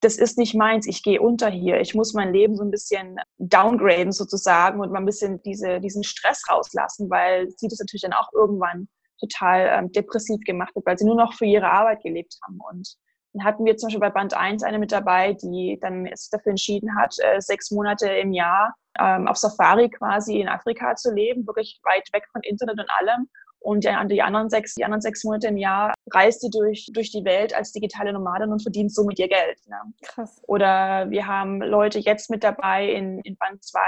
[0.00, 1.80] das ist nicht meins, ich gehe unter hier.
[1.80, 6.04] Ich muss mein Leben so ein bisschen downgraden sozusagen und mal ein bisschen diese, diesen
[6.04, 8.88] Stress rauslassen, weil sie das natürlich dann auch irgendwann
[9.20, 12.58] total ähm, depressiv gemacht hat, weil sie nur noch für ihre Arbeit gelebt haben.
[12.70, 12.96] Und
[13.34, 16.50] dann hatten wir zum Beispiel bei Band 1 eine mit dabei, die dann es dafür
[16.50, 21.46] entschieden hat, äh, sechs Monate im Jahr ähm, auf Safari quasi in Afrika zu leben,
[21.46, 23.28] wirklich weit weg von Internet und allem.
[23.60, 27.10] Und die, die, anderen sechs, die anderen sechs Monate im Jahr reist sie durch, durch
[27.10, 29.58] die Welt als digitale Nomadin und verdient somit ihr Geld.
[29.68, 29.76] Ne?
[30.02, 30.40] Krass.
[30.46, 33.80] Oder wir haben Leute jetzt mit dabei in, in Band 2,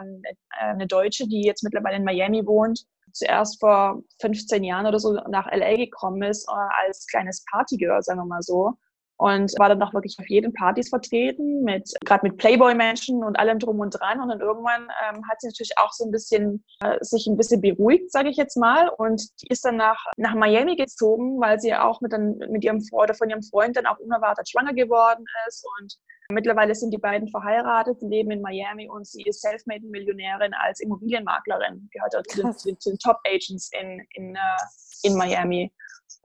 [0.00, 0.22] ähm,
[0.58, 5.50] eine Deutsche, die jetzt mittlerweile in Miami wohnt, zuerst vor 15 Jahren oder so nach
[5.50, 8.74] LA gekommen ist, äh, als kleines Partygirl, sagen wir mal so
[9.18, 13.58] und war dann auch wirklich auf jeden Partys vertreten, mit gerade mit Playboy-Menschen und allem
[13.58, 14.20] drum und dran.
[14.20, 17.60] Und dann irgendwann ähm, hat sie natürlich auch so ein bisschen äh, sich ein bisschen
[17.60, 18.88] beruhigt, sage ich jetzt mal.
[18.88, 22.82] Und die ist dann nach, nach Miami gezogen, weil sie auch mit, dann, mit ihrem
[22.92, 25.64] oder von ihrem Freund dann auch unerwartet schwanger geworden ist.
[25.80, 25.94] Und
[26.30, 32.14] mittlerweile sind die beiden verheiratet, leben in Miami und sie ist Selfmade-Millionärin als Immobilienmaklerin, gehört
[32.36, 35.72] den, zu den Top-Agents in, in, uh, in Miami.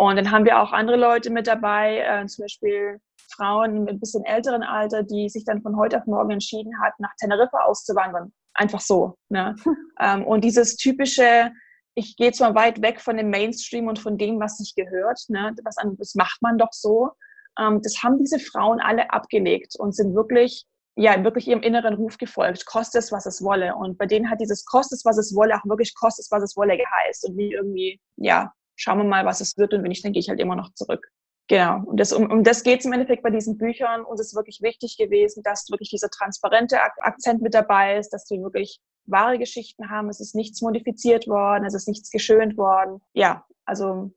[0.01, 2.99] Und dann haben wir auch andere Leute mit dabei, äh, zum Beispiel
[3.35, 6.93] Frauen mit ein bisschen älteren Alter, die sich dann von heute auf morgen entschieden hat,
[6.97, 8.33] nach Teneriffa auszuwandern.
[8.55, 9.19] Einfach so.
[9.29, 9.55] Ne?
[9.99, 11.51] ähm, und dieses typische,
[11.93, 15.55] ich gehe zwar weit weg von dem Mainstream und von dem, was sich gehört, ne?
[15.63, 17.11] was das macht man doch so.
[17.59, 22.17] Ähm, das haben diese Frauen alle abgelegt und sind wirklich ja, wirklich ihrem inneren Ruf
[22.17, 23.75] gefolgt, kostet es, was es wolle.
[23.75, 26.41] Und bei denen hat dieses kostet es, was es wolle, auch wirklich kostet es, was
[26.41, 29.73] es wolle geheißt und nie irgendwie, ja, schauen wir mal, was es wird.
[29.73, 31.07] Und wenn nicht, dann gehe ich halt immer noch zurück.
[31.47, 31.81] Genau.
[31.85, 34.05] Und das, um, um das geht es im Endeffekt bei diesen Büchern.
[34.05, 38.41] Uns ist wirklich wichtig gewesen, dass wirklich dieser transparente Akzent mit dabei ist, dass wir
[38.41, 40.09] wirklich wahre Geschichten haben.
[40.09, 43.01] Es ist nichts modifiziert worden, es ist nichts geschönt worden.
[43.13, 44.11] Ja, also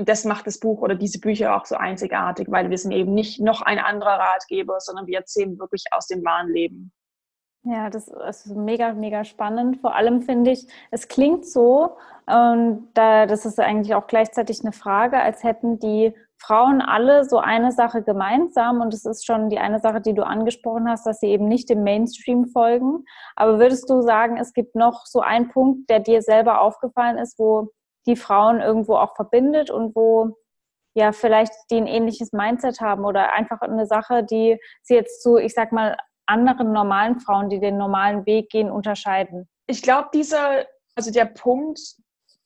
[0.00, 3.12] und das macht das Buch oder diese Bücher auch so einzigartig, weil wir sind eben
[3.12, 6.92] nicht noch ein anderer Ratgeber, sondern wir erzählen wirklich aus dem wahren Leben.
[7.62, 9.80] Ja, das ist mega, mega spannend.
[9.80, 11.96] Vor allem finde ich, es klingt so,
[12.26, 17.38] und da, das ist eigentlich auch gleichzeitig eine Frage, als hätten die Frauen alle so
[17.38, 18.80] eine Sache gemeinsam.
[18.80, 21.68] Und es ist schon die eine Sache, die du angesprochen hast, dass sie eben nicht
[21.68, 23.04] dem Mainstream folgen.
[23.36, 27.38] Aber würdest du sagen, es gibt noch so einen Punkt, der dir selber aufgefallen ist,
[27.38, 27.68] wo
[28.06, 30.36] die Frauen irgendwo auch verbindet und wo
[30.94, 35.36] ja vielleicht die ein ähnliches Mindset haben oder einfach eine Sache, die sie jetzt zu,
[35.36, 35.96] ich sag mal,
[36.30, 39.48] anderen normalen Frauen, die den normalen Weg gehen, unterscheiden?
[39.66, 40.64] Ich glaube, dieser,
[40.94, 41.78] also der Punkt,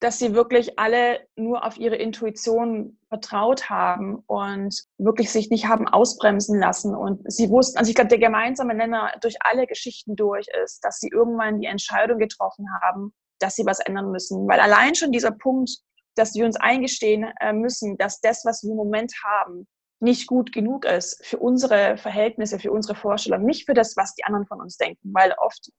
[0.00, 5.88] dass sie wirklich alle nur auf ihre Intuition vertraut haben und wirklich sich nicht haben
[5.88, 6.94] ausbremsen lassen.
[6.94, 10.98] Und sie wussten, also ich glaube, der gemeinsame Nenner durch alle Geschichten durch ist, dass
[10.98, 14.46] sie irgendwann die Entscheidung getroffen haben, dass sie was ändern müssen.
[14.46, 15.70] Weil allein schon dieser Punkt,
[16.16, 19.66] dass wir uns eingestehen äh, müssen, dass das, was wir im Moment haben,
[20.04, 24.24] nicht gut genug ist für unsere Verhältnisse, für unsere Vorstellungen, nicht für das, was die
[24.24, 25.70] anderen von uns denken, weil oft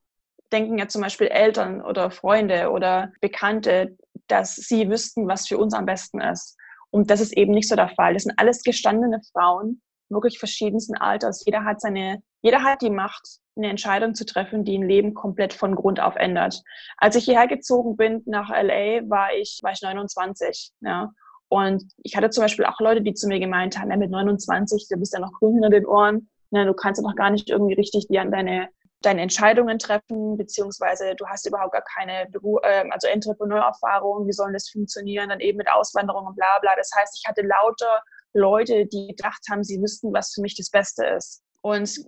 [0.51, 5.73] denken ja zum Beispiel Eltern oder Freunde oder Bekannte, dass sie wüssten, was für uns
[5.73, 6.57] am besten ist.
[6.91, 8.13] Und das ist eben nicht so der Fall.
[8.13, 11.43] Das sind alles gestandene Frauen, wirklich verschiedensten Alters.
[11.45, 15.53] Jeder hat seine, jeder hat die Macht, eine Entscheidung zu treffen, die ein Leben komplett
[15.53, 16.61] von Grund auf ändert.
[16.97, 20.71] Als ich hierher gezogen bin nach LA, war ich, war ich 29.
[20.81, 21.11] Ja.
[21.49, 24.88] Und ich hatte zum Beispiel auch Leute, die zu mir gemeint haben, ja, mit 29,
[24.89, 27.49] du bist ja noch grün hinter den Ohren, ne, du kannst ja noch gar nicht
[27.49, 28.69] irgendwie richtig die an deine,
[29.01, 34.53] deine Entscheidungen treffen, beziehungsweise du hast überhaupt gar keine Beru äh, also Entrepreneurerfahrung, wie soll
[34.53, 36.71] das funktionieren, dann eben mit Auswanderung und bla bla.
[36.75, 38.01] Das heißt, ich hatte lauter
[38.34, 41.43] Leute, die gedacht haben, sie wüssten, was für mich das Beste ist.
[41.62, 42.05] Und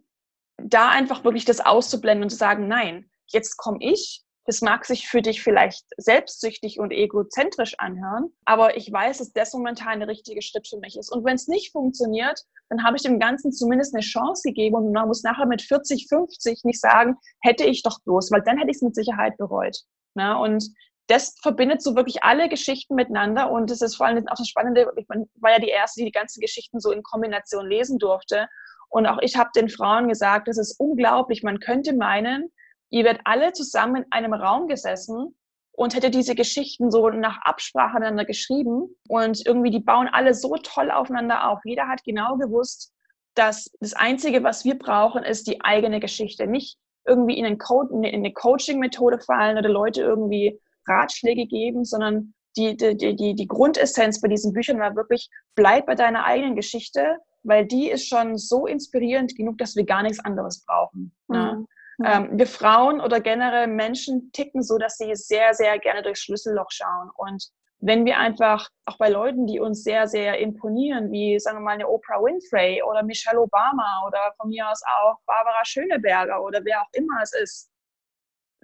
[0.58, 5.10] da einfach wirklich das auszublenden und zu sagen, nein, jetzt komme ich das mag sich
[5.10, 10.42] für dich vielleicht selbstsüchtig und egozentrisch anhören, aber ich weiß, dass das momentan der richtige
[10.42, 11.12] Schritt für mich ist.
[11.12, 14.94] Und wenn es nicht funktioniert, dann habe ich dem Ganzen zumindest eine Chance gegeben und
[14.94, 18.72] man muss nachher mit 40, 50 nicht sagen, hätte ich doch bloß, weil dann hätte
[18.72, 19.78] ich es mit Sicherheit bereut.
[20.16, 20.40] Na, ne?
[20.40, 20.64] und
[21.08, 24.90] das verbindet so wirklich alle Geschichten miteinander und das ist vor allem auch das Spannende,
[24.96, 28.48] ich war ja die Erste, die die ganzen Geschichten so in Kombination lesen durfte.
[28.90, 31.44] Und auch ich habe den Frauen gesagt, das ist unglaublich.
[31.44, 32.50] Man könnte meinen,
[32.90, 35.36] ihr werdet alle zusammen in einem Raum gesessen
[35.72, 40.58] und hätte diese Geschichten so nach Absprache miteinander geschrieben und irgendwie die bauen alle so
[40.58, 41.60] toll aufeinander auf.
[41.66, 42.92] Jeder hat genau gewusst,
[43.36, 46.48] dass das Einzige, was wir brauchen, ist die eigene Geschichte.
[46.48, 52.76] Nicht irgendwie in, Co in eine Coaching-Methode fallen oder Leute irgendwie Ratschläge geben, sondern die,
[52.76, 57.66] die, die, die Grundessenz bei diesen Büchern war wirklich, bleib bei deiner eigenen Geschichte, weil
[57.66, 61.16] die ist schon so inspirierend genug, dass wir gar nichts anderes brauchen.
[61.28, 61.38] Ne?
[61.38, 61.44] Mhm.
[61.44, 61.66] Ja.
[62.04, 66.70] Ähm, wir Frauen oder generell Menschen ticken so, dass sie sehr, sehr gerne durchs Schlüsselloch
[66.70, 67.10] schauen.
[67.16, 67.48] Und
[67.80, 71.72] wenn wir einfach auch bei Leuten, die uns sehr, sehr imponieren, wie sagen wir mal
[71.72, 76.82] eine Oprah Winfrey oder Michelle Obama oder von mir aus auch Barbara Schöneberger oder wer
[76.82, 77.70] auch immer es ist,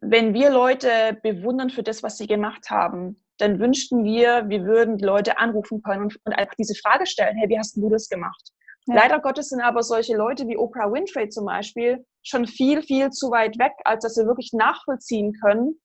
[0.01, 4.97] wenn wir Leute bewundern für das, was sie gemacht haben, dann wünschten wir, wir würden
[4.97, 8.09] die Leute anrufen können und, und einfach diese Frage stellen, hey, wie hast du das
[8.09, 8.51] gemacht?
[8.85, 8.95] Ja.
[8.95, 13.31] Leider Gottes sind aber solche Leute wie Oprah Winfrey zum Beispiel schon viel, viel zu
[13.31, 15.79] weit weg, als dass wir wirklich nachvollziehen können,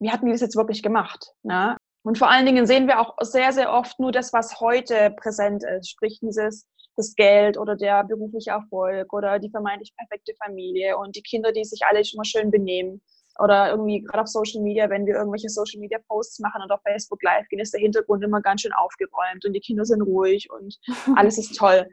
[0.00, 1.32] wie hatten die das jetzt wirklich gemacht.
[1.42, 1.76] Ne?
[2.04, 5.62] Und vor allen Dingen sehen wir auch sehr, sehr oft nur das, was heute präsent
[5.64, 11.16] ist, sprich dieses das Geld oder der berufliche Erfolg oder die vermeintlich perfekte Familie und
[11.16, 13.00] die Kinder, die sich alle schon mal schön benehmen.
[13.38, 16.82] Oder irgendwie gerade auf Social Media, wenn wir irgendwelche Social Media Posts machen und auf
[16.82, 20.50] Facebook Live gehen, ist der Hintergrund immer ganz schön aufgeräumt und die Kinder sind ruhig
[20.50, 20.78] und
[21.16, 21.88] alles ist toll.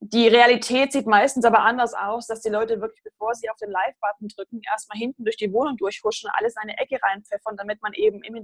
[0.00, 3.70] Die Realität sieht meistens aber anders aus, dass die Leute wirklich, bevor sie auf den
[3.70, 7.92] Live-Button drücken, erstmal hinten durch die Wohnung durchhuschen alles in eine Ecke reinpfeffern, damit man
[7.92, 8.34] eben im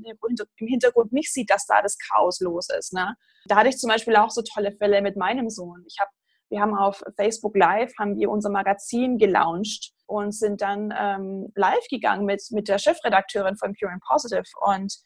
[0.59, 2.93] Hintergrund nicht sieht, dass da das Chaos los ist.
[2.93, 3.17] Ne?
[3.47, 5.83] Da hatte ich zum Beispiel auch so tolle Fälle mit meinem Sohn.
[5.87, 6.11] Ich hab,
[6.51, 11.87] wir haben auf Facebook Live, haben wir unser Magazin gelauncht und sind dann ähm, live
[11.89, 14.45] gegangen mit, mit der Chefredakteurin von Pure and Positive.
[14.61, 14.99] Und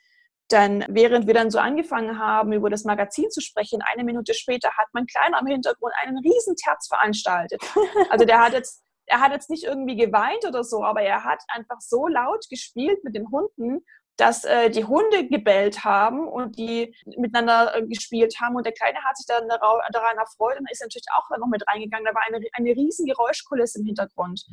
[0.52, 4.70] dann, während wir dann so angefangen haben, über das Magazin zu sprechen, eine Minute später
[4.76, 7.62] hat mein Kleiner am Hintergrund einen riesen Terz veranstaltet.
[8.10, 11.42] Also der hat jetzt, er hat jetzt nicht irgendwie geweint oder so, aber er hat
[11.48, 13.84] einfach so laut gespielt mit den Hunden
[14.22, 19.02] dass äh, die Hunde gebellt haben und die miteinander äh, gespielt haben und der Kleine
[19.02, 22.04] hat sich dann daran erfreut und ist natürlich auch noch mit reingegangen.
[22.04, 24.44] Da war eine, eine riesen Geräuschkulisse im Hintergrund.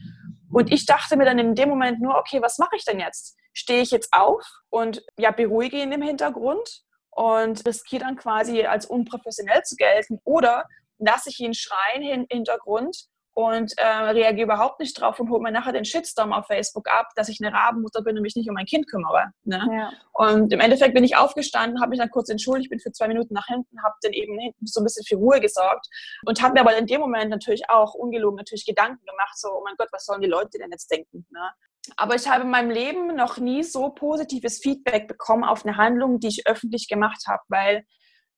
[0.51, 3.37] Und ich dachte mir dann in dem Moment nur, okay, was mache ich denn jetzt?
[3.53, 8.87] Stehe ich jetzt auf und ja, beruhige ihn im Hintergrund und riskiere dann quasi als
[8.87, 10.65] unprofessionell zu gelten oder
[10.97, 13.05] lasse ich ihn schreien im Hintergrund
[13.39, 17.07] und äh, reagiere überhaupt nicht drauf und hole mir nachher den Shitstorm auf Facebook ab,
[17.15, 19.31] dass ich eine Rabenmutter bin und mich nicht um mein Kind kümmere.
[19.45, 19.65] Ne?
[19.71, 19.93] Ja.
[20.11, 23.33] Und im Endeffekt bin ich aufgestanden, habe mich dann kurz entschuldigt, bin für zwei Minuten
[23.33, 25.87] nach hinten, habe dann eben so ein bisschen für Ruhe gesorgt
[26.25, 29.61] und habe mir aber in dem Moment natürlich auch ungelogen natürlich Gedanken gemacht, so, oh
[29.63, 31.25] mein Gott, was sollen die Leute denn jetzt denken?
[31.29, 31.49] Ne?
[31.95, 36.19] Aber ich habe in meinem Leben noch nie so positives Feedback bekommen auf eine Handlung,
[36.19, 37.85] die ich öffentlich gemacht habe, weil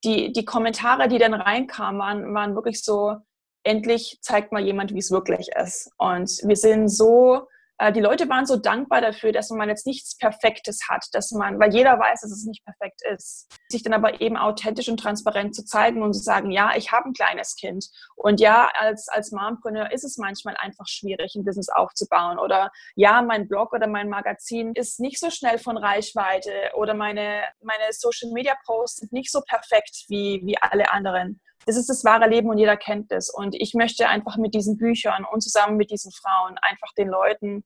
[0.03, 3.15] die, die Kommentare, die dann reinkamen, waren, waren wirklich so,
[3.63, 5.91] endlich zeigt mal jemand, wie es wirklich ist.
[5.97, 7.47] Und wir sind so,
[7.81, 11.59] äh, die Leute waren so dankbar dafür, dass man jetzt nichts Perfektes hat, dass man,
[11.59, 15.55] weil jeder weiß, dass es nicht perfekt ist, sich dann aber eben authentisch und transparent
[15.55, 17.87] zu zeigen und zu sagen, ja, ich habe ein kleines Kind.
[18.15, 22.37] Und ja, als, als Mompreneur ist es manchmal einfach schwierig, ein Business aufzubauen.
[22.37, 27.43] Oder ja, mein Blog oder mein Magazin ist nicht so schnell von Reichweite oder meine,
[27.61, 32.03] meine Social Media Posts sind nicht so perfekt wie, wie alle anderen das ist das
[32.03, 33.29] wahre Leben und jeder kennt es.
[33.29, 37.63] Und ich möchte einfach mit diesen Büchern und zusammen mit diesen Frauen einfach den Leuten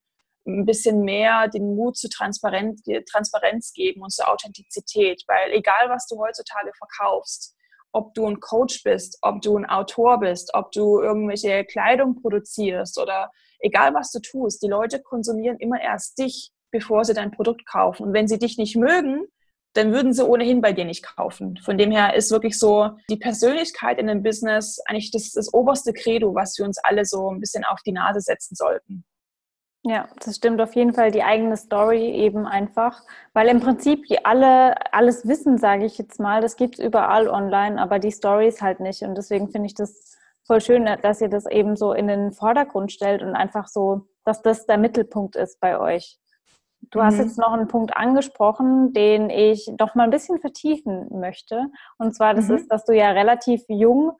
[0.48, 5.24] ein bisschen mehr den Mut zu Transparenz, Transparenz geben und zur Authentizität.
[5.28, 7.56] Weil egal, was du heutzutage verkaufst,
[7.92, 13.00] ob du ein Coach bist, ob du ein Autor bist, ob du irgendwelche Kleidung produzierst
[13.00, 17.66] oder egal, was du tust, die Leute konsumieren immer erst dich, bevor sie dein Produkt
[17.66, 18.08] kaufen.
[18.08, 19.26] Und wenn sie dich nicht mögen,
[19.76, 21.60] dann würden sie ohnehin bei dir nicht kaufen.
[21.64, 25.94] Von dem her ist wirklich so die Persönlichkeit in dem Business eigentlich das, das oberste
[25.94, 29.06] Credo, was wir uns alle so ein bisschen auf die Nase setzen sollten.
[29.84, 31.12] Ja, das stimmt auf jeden Fall.
[31.12, 36.42] Die eigene Story eben einfach, weil im Prinzip alle alles wissen, sage ich jetzt mal.
[36.42, 39.04] Das gibt es überall online, aber die Stories halt nicht.
[39.04, 42.92] Und deswegen finde ich das voll schön, dass ihr das eben so in den Vordergrund
[42.92, 46.18] stellt und einfach so, dass das der Mittelpunkt ist bei euch.
[46.92, 47.22] Du hast mhm.
[47.22, 51.66] jetzt noch einen Punkt angesprochen, den ich doch mal ein bisschen vertiefen möchte.
[51.98, 52.56] Und zwar, das mhm.
[52.56, 54.14] ist, dass du ja relativ jung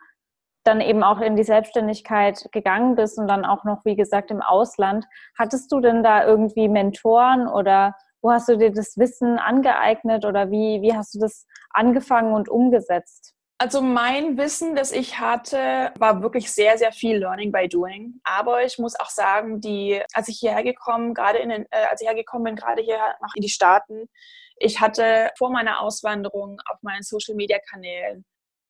[0.64, 4.42] dann eben auch in die Selbstständigkeit gegangen bist und dann auch noch, wie gesagt, im
[4.42, 5.06] Ausland.
[5.38, 10.50] Hattest du denn da irgendwie Mentoren oder wo hast du dir das Wissen angeeignet oder
[10.50, 13.35] wie, wie hast du das angefangen und umgesetzt?
[13.58, 18.20] Also mein Wissen, das ich hatte, war wirklich sehr, sehr viel Learning by Doing.
[18.26, 22.02] Aber ich muss auch sagen, die, als ich hierher gekommen, gerade in den, äh, als
[22.02, 24.10] ich hergekommen bin, gerade hier nach in die Staaten,
[24.58, 28.26] ich hatte vor meiner Auswanderung auf meinen Social Media Kanälen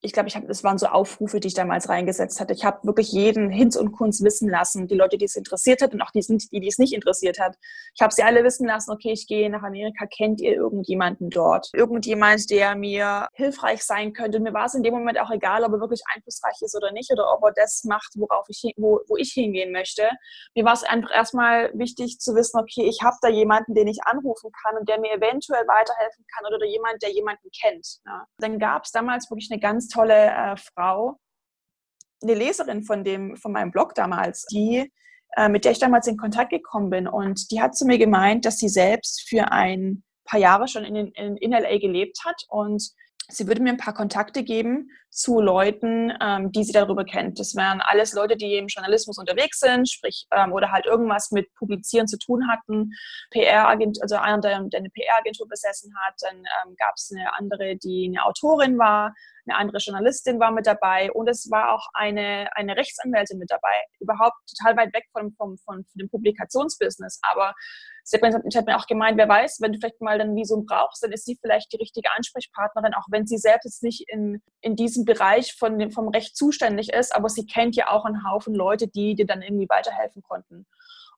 [0.06, 2.54] ich glaube, ich habe, das waren so Aufrufe, die ich damals reingesetzt hatte.
[2.54, 5.94] Ich habe wirklich jeden Hinz und Kunst wissen lassen, die Leute, die es interessiert hat
[5.94, 7.58] und auch die, die, es nicht interessiert hat.
[7.96, 11.70] Ich habe sie alle wissen lassen, okay, ich gehe nach Amerika, kennt ihr irgendjemanden dort?
[11.74, 14.38] Irgendjemand, der mir hilfreich sein könnte.
[14.38, 16.92] Und mir war es in dem Moment auch egal, ob er wirklich einflussreich ist oder
[16.92, 20.08] nicht oder ob er das macht, worauf ich, wo, wo ich hingehen möchte.
[20.56, 24.00] Mir war es einfach erstmal wichtig zu wissen, okay, ich habe da jemanden, den ich
[24.06, 27.98] anrufen kann und der mir eventuell weiterhelfen kann oder jemand, der jemanden kennt.
[28.06, 28.28] Ja.
[28.38, 31.20] Dann gab es damals wirklich eine ganz tolle äh, Frau,
[32.22, 34.92] eine Leserin von, dem, von meinem Blog damals, die,
[35.36, 37.08] äh, mit der ich damals in Kontakt gekommen bin.
[37.08, 40.96] Und die hat zu mir gemeint, dass sie selbst für ein paar Jahre schon in,
[40.96, 42.92] in, in LA gelebt hat und
[43.30, 47.40] sie würde mir ein paar Kontakte geben zu Leuten, ähm, die sie darüber kennt.
[47.40, 51.54] Das wären alles Leute, die im Journalismus unterwegs sind, sprich, ähm, oder halt irgendwas mit
[51.56, 52.92] Publizieren zu tun hatten.
[53.32, 56.16] PR-Agent, also einer, der, der eine PR-Agentur besessen hat.
[56.22, 59.14] Dann ähm, gab es eine andere, die eine Autorin war.
[59.48, 63.76] Eine andere Journalistin war mit dabei und es war auch eine, eine Rechtsanwältin mit dabei.
[64.00, 67.20] Überhaupt total weit weg vom, vom, von, von dem Publikationsbusiness.
[67.22, 67.54] Aber
[68.08, 71.12] sie hat, mir, auch gemeint, wer weiß, wenn du vielleicht mal dann Visum brauchst, dann
[71.12, 75.06] ist sie vielleicht die richtige Ansprechpartnerin, auch wenn sie selbst jetzt nicht in, in diesem
[75.06, 78.88] Bereich von dem, vom Recht zuständig ist, aber sie kennt ja auch einen Haufen Leute,
[78.88, 80.68] die dir dann irgendwie weiterhelfen konnten.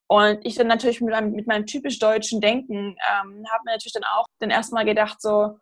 [0.08, 3.94] Und ich dann natürlich mit meinem, mit meinem typisch deutschen Denken ähm, habe mir natürlich
[3.94, 5.58] dann auch dann erstmal gedacht, so,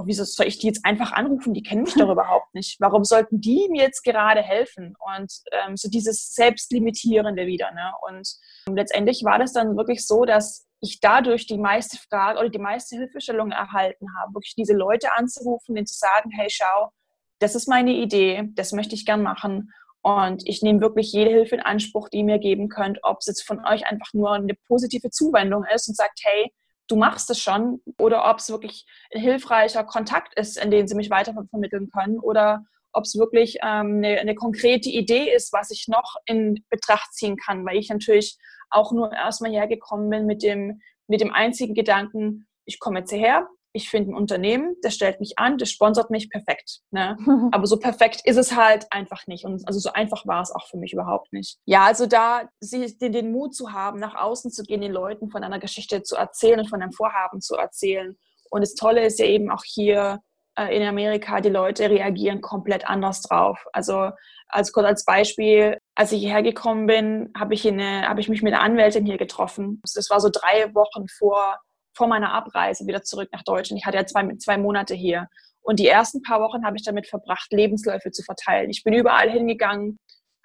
[0.00, 1.54] oh, wieso soll ich die jetzt einfach anrufen?
[1.54, 2.80] Die kennen mich doch überhaupt nicht.
[2.80, 4.94] Warum sollten die mir jetzt gerade helfen?
[4.98, 7.70] Und ähm, so dieses Selbstlimitierende wieder.
[7.72, 7.92] Ne?
[8.08, 8.28] Und
[8.68, 12.58] ähm, letztendlich war das dann wirklich so, dass ich dadurch die meiste Frage oder die
[12.58, 16.90] meiste Hilfestellung erhalten habe, wirklich diese Leute anzurufen, denen zu sagen, hey, schau,
[17.38, 19.72] das ist meine Idee, das möchte ich gern machen.
[20.02, 23.26] Und ich nehme wirklich jede Hilfe in Anspruch, die ihr mir geben könnt, ob es
[23.26, 26.50] jetzt von euch einfach nur eine positive Zuwendung ist und sagt, hey,
[26.90, 30.96] du machst es schon oder ob es wirklich ein hilfreicher Kontakt ist, in den sie
[30.96, 35.70] mich weiter vermitteln können oder ob es wirklich ähm, eine, eine, konkrete Idee ist, was
[35.70, 38.36] ich noch in Betracht ziehen kann, weil ich natürlich
[38.68, 43.46] auch nur erstmal hergekommen bin mit dem, mit dem einzigen Gedanken, ich komme jetzt hierher,
[43.72, 46.80] ich finde ein Unternehmen, das stellt mich an, das sponsert mich perfekt.
[46.90, 47.16] Ne?
[47.52, 49.44] Aber so perfekt ist es halt einfach nicht.
[49.44, 51.58] Und also so einfach war es auch für mich überhaupt nicht.
[51.66, 55.44] Ja, also da den, den Mut zu haben, nach außen zu gehen, den Leuten von
[55.44, 58.16] einer Geschichte zu erzählen und von einem Vorhaben zu erzählen.
[58.50, 60.20] Und das Tolle ist ja eben auch hier
[60.56, 63.64] äh, in Amerika, die Leute reagieren komplett anders drauf.
[63.72, 64.10] Also
[64.48, 68.52] als kurz als Beispiel, als ich hierher gekommen bin, habe ich, hab ich mich mit
[68.52, 69.80] einer Anwältin hier getroffen.
[69.94, 71.60] Das war so drei Wochen vor
[71.94, 73.80] vor meiner Abreise wieder zurück nach Deutschland.
[73.80, 75.28] Ich hatte ja zwei, zwei Monate hier.
[75.62, 78.70] Und die ersten paar Wochen habe ich damit verbracht, Lebensläufe zu verteilen.
[78.70, 79.98] Ich bin überall hingegangen,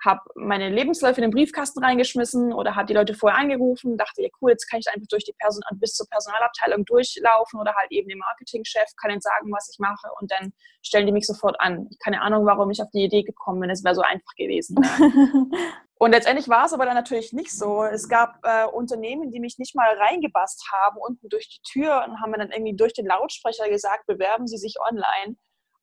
[0.03, 4.29] habe meine Lebensläufe in den Briefkasten reingeschmissen oder habe die Leute vorher angerufen, dachte, ja
[4.41, 8.07] cool, jetzt kann ich einfach durch die Person bis zur Personalabteilung durchlaufen oder halt eben
[8.07, 10.53] den Marketingchef, kann ihnen sagen, was ich mache und dann
[10.83, 11.89] stellen die mich sofort an.
[12.03, 14.77] Keine Ahnung, warum ich auf die Idee gekommen bin, es wäre so einfach gewesen.
[15.97, 17.83] und letztendlich war es aber dann natürlich nicht so.
[17.83, 22.19] Es gab äh, Unternehmen, die mich nicht mal reingebasst haben unten durch die Tür und
[22.19, 25.37] haben mir dann irgendwie durch den Lautsprecher gesagt, bewerben Sie sich online.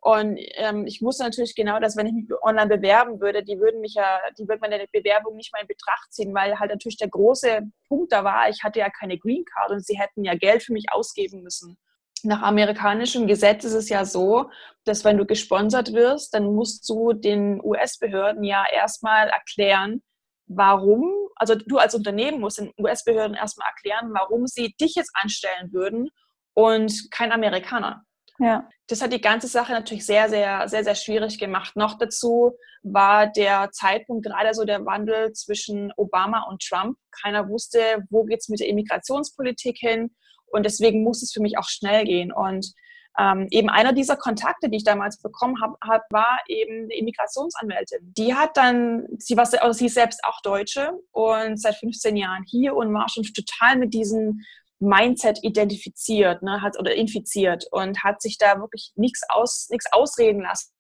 [0.05, 3.81] Und ähm, ich wusste natürlich genau, dass wenn ich mich online bewerben würde, die würden
[3.81, 7.09] mich ja, die würden meine Bewerbung nicht mal in Betracht ziehen, weil halt natürlich der
[7.09, 10.65] große Punkt da war, ich hatte ja keine Green Card und sie hätten ja Geld
[10.65, 11.79] für mich ausgeben müssen.
[12.25, 14.51] Nach amerikanischem Gesetz ist es ja so,
[14.85, 20.03] dass wenn du gesponsert wirst, dann musst du den US-Behörden ja erstmal erklären,
[20.47, 25.73] warum, also du als Unternehmen musst den US-Behörden erstmal erklären, warum sie dich jetzt anstellen
[25.73, 26.09] würden
[26.55, 28.05] und kein Amerikaner.
[28.39, 28.69] Ja.
[28.89, 31.77] Das hat die ganze Sache natürlich sehr, sehr, sehr, sehr schwierig gemacht.
[31.77, 36.99] Noch dazu war der Zeitpunkt gerade so der Wandel zwischen Obama und Trump.
[37.23, 37.79] Keiner wusste,
[38.11, 40.15] wo geht es mit der Immigrationspolitik hin.
[40.53, 42.33] Und deswegen musste es für mich auch schnell gehen.
[42.33, 42.73] Und
[43.19, 48.13] ähm, eben einer dieser Kontakte, die ich damals bekommen habe, hab, war eben eine Immigrationsanwältin.
[48.17, 52.75] Die hat dann, sie war, also sie selbst auch Deutsche und seit 15 Jahren hier
[52.75, 54.45] und war schon total mit diesen
[54.79, 60.73] Mindset identifiziert ne, hat, oder infiziert und hat sich da wirklich nichts aus, ausreden lassen.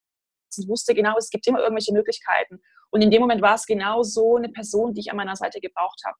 [0.48, 2.60] Sie wusste genau, es gibt immer irgendwelche Möglichkeiten.
[2.90, 5.60] Und in dem Moment war es genau so eine Person, die ich an meiner Seite
[5.60, 6.16] gebraucht habe.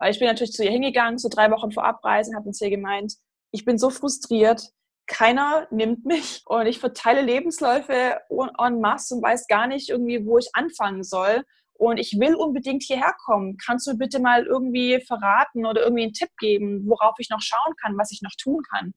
[0.00, 2.70] Weil ich bin natürlich zu ihr hingegangen, so drei Wochen vor Abreisen, habe uns ihr
[2.70, 3.14] gemeint,
[3.52, 4.62] ich bin so frustriert,
[5.06, 10.38] keiner nimmt mich und ich verteile Lebensläufe en masse und weiß gar nicht irgendwie, wo
[10.38, 13.56] ich anfangen soll und ich will unbedingt hierher kommen.
[13.64, 17.74] Kannst du bitte mal irgendwie verraten oder irgendwie einen Tipp geben, worauf ich noch schauen
[17.82, 18.92] kann, was ich noch tun kann?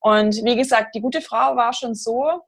[0.00, 2.42] Und wie gesagt, die gute Frau war schon so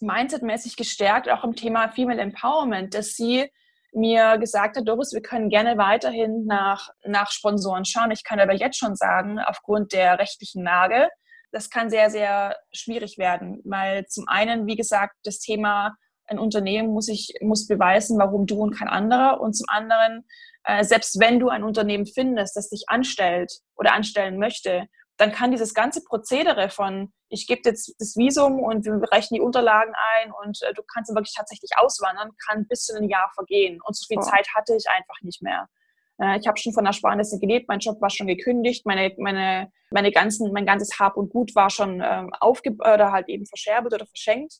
[0.00, 3.50] mindsetmäßig gestärkt, auch im Thema Female Empowerment, dass sie
[3.94, 8.10] mir gesagt hat, Doris, wir können gerne weiterhin nach, nach Sponsoren schauen.
[8.10, 11.08] Ich kann aber jetzt schon sagen, aufgrund der rechtlichen Lage,
[11.52, 15.94] das kann sehr, sehr schwierig werden, weil zum einen, wie gesagt, das Thema
[16.26, 19.40] ein Unternehmen muss ich muss beweisen, warum du und kein anderer.
[19.40, 20.24] Und zum anderen,
[20.64, 24.86] äh, selbst wenn du ein Unternehmen findest, das dich anstellt oder anstellen möchte,
[25.16, 29.40] dann kann dieses ganze Prozedere von, ich gebe jetzt das Visum und wir rechnen die
[29.40, 33.30] Unterlagen ein und äh, du kannst dann wirklich tatsächlich auswandern, kann bis zu einem Jahr
[33.34, 33.80] vergehen.
[33.84, 34.22] Und so viel oh.
[34.22, 35.68] Zeit hatte ich einfach nicht mehr.
[36.20, 40.10] Äh, ich habe schon von Ersparnisse gelebt, mein Job war schon gekündigt, meine, meine, meine
[40.10, 44.06] ganzen, mein ganzes Hab und Gut war schon ähm, aufge oder halt eben verscherbelt oder
[44.06, 44.54] verschenkt.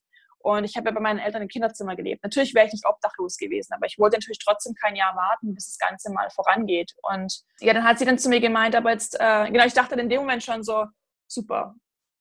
[0.45, 2.23] Und ich habe ja bei meinen Eltern im Kinderzimmer gelebt.
[2.23, 5.69] Natürlich wäre ich nicht obdachlos gewesen, aber ich wollte natürlich trotzdem kein Jahr warten, bis
[5.69, 6.93] das Ganze mal vorangeht.
[7.01, 9.95] Und ja, dann hat sie dann zu mir gemeint, aber jetzt, äh, genau, ich dachte
[9.95, 10.85] in dem Moment schon so,
[11.29, 11.75] super,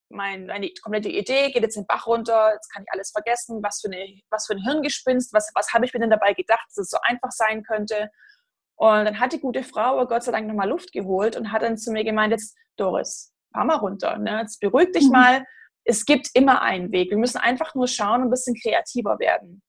[0.07, 3.81] mein, meine komplette Idee geht jetzt den Bach runter, jetzt kann ich alles vergessen, was
[3.81, 6.77] für, eine, was für ein Hirngespinst, was, was habe ich mir denn dabei gedacht, dass
[6.77, 8.09] es so einfach sein könnte.
[8.75, 11.77] Und dann hat die gute Frau Gott sei Dank nochmal Luft geholt und hat dann
[11.77, 14.39] zu mir gemeint, jetzt Doris, fahr mal runter, ne?
[14.39, 15.11] jetzt beruhig dich mhm.
[15.11, 15.45] mal,
[15.85, 17.09] es gibt immer einen Weg.
[17.09, 19.61] Wir müssen einfach nur schauen und ein bisschen kreativer werden.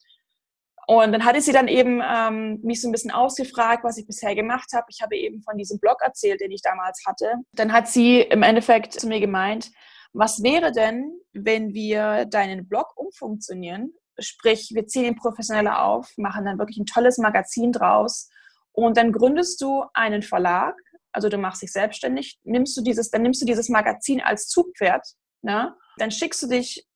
[0.87, 4.35] Und dann hatte sie dann eben ähm, mich so ein bisschen ausgefragt, was ich bisher
[4.35, 4.87] gemacht habe.
[4.91, 7.35] Ich habe eben von diesem Blog erzählt, den ich damals hatte.
[7.53, 9.71] Dann hat sie im Endeffekt zu mir gemeint,
[10.13, 13.95] was wäre denn, wenn wir deinen Blog umfunktionieren?
[14.19, 18.29] Sprich, wir ziehen ihn professioneller auf, machen dann wirklich ein tolles Magazin draus
[18.71, 20.77] und dann gründest du einen Verlag,
[21.11, 25.05] also du machst dich selbstständig, nimmst du dieses, dann nimmst du dieses Magazin als Zugpferd,
[25.45, 25.77] ne?
[25.97, 26.87] dann schickst du dich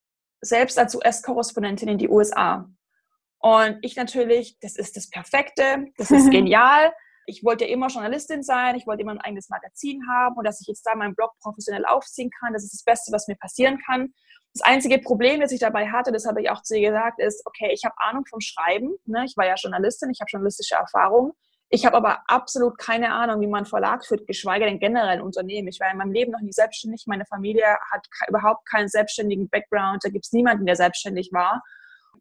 [0.40, 2.68] selbst als US-Korrespondentin in die USA.
[3.40, 6.92] Und ich natürlich, das ist das Perfekte, das ist genial.
[7.26, 10.60] Ich wollte ja immer Journalistin sein, ich wollte immer ein eigenes Magazin haben und dass
[10.60, 13.78] ich jetzt da meinen Blog professionell aufziehen kann, das ist das Beste, was mir passieren
[13.84, 14.14] kann.
[14.54, 17.42] Das einzige Problem, das ich dabei hatte, das habe ich auch zu ihr gesagt, ist,
[17.44, 18.96] okay, ich habe Ahnung vom Schreiben.
[19.04, 19.24] Ne?
[19.26, 21.34] Ich war ja Journalistin, ich habe journalistische Erfahrung.
[21.70, 25.68] Ich habe aber absolut keine Ahnung, wie man Verlag führt, geschweige denn generell ein Unternehmen.
[25.68, 27.04] Ich war in meinem Leben noch nie selbstständig.
[27.06, 30.02] Meine Familie hat überhaupt keinen selbstständigen Background.
[30.02, 31.62] Da gibt es niemanden, der selbstständig war.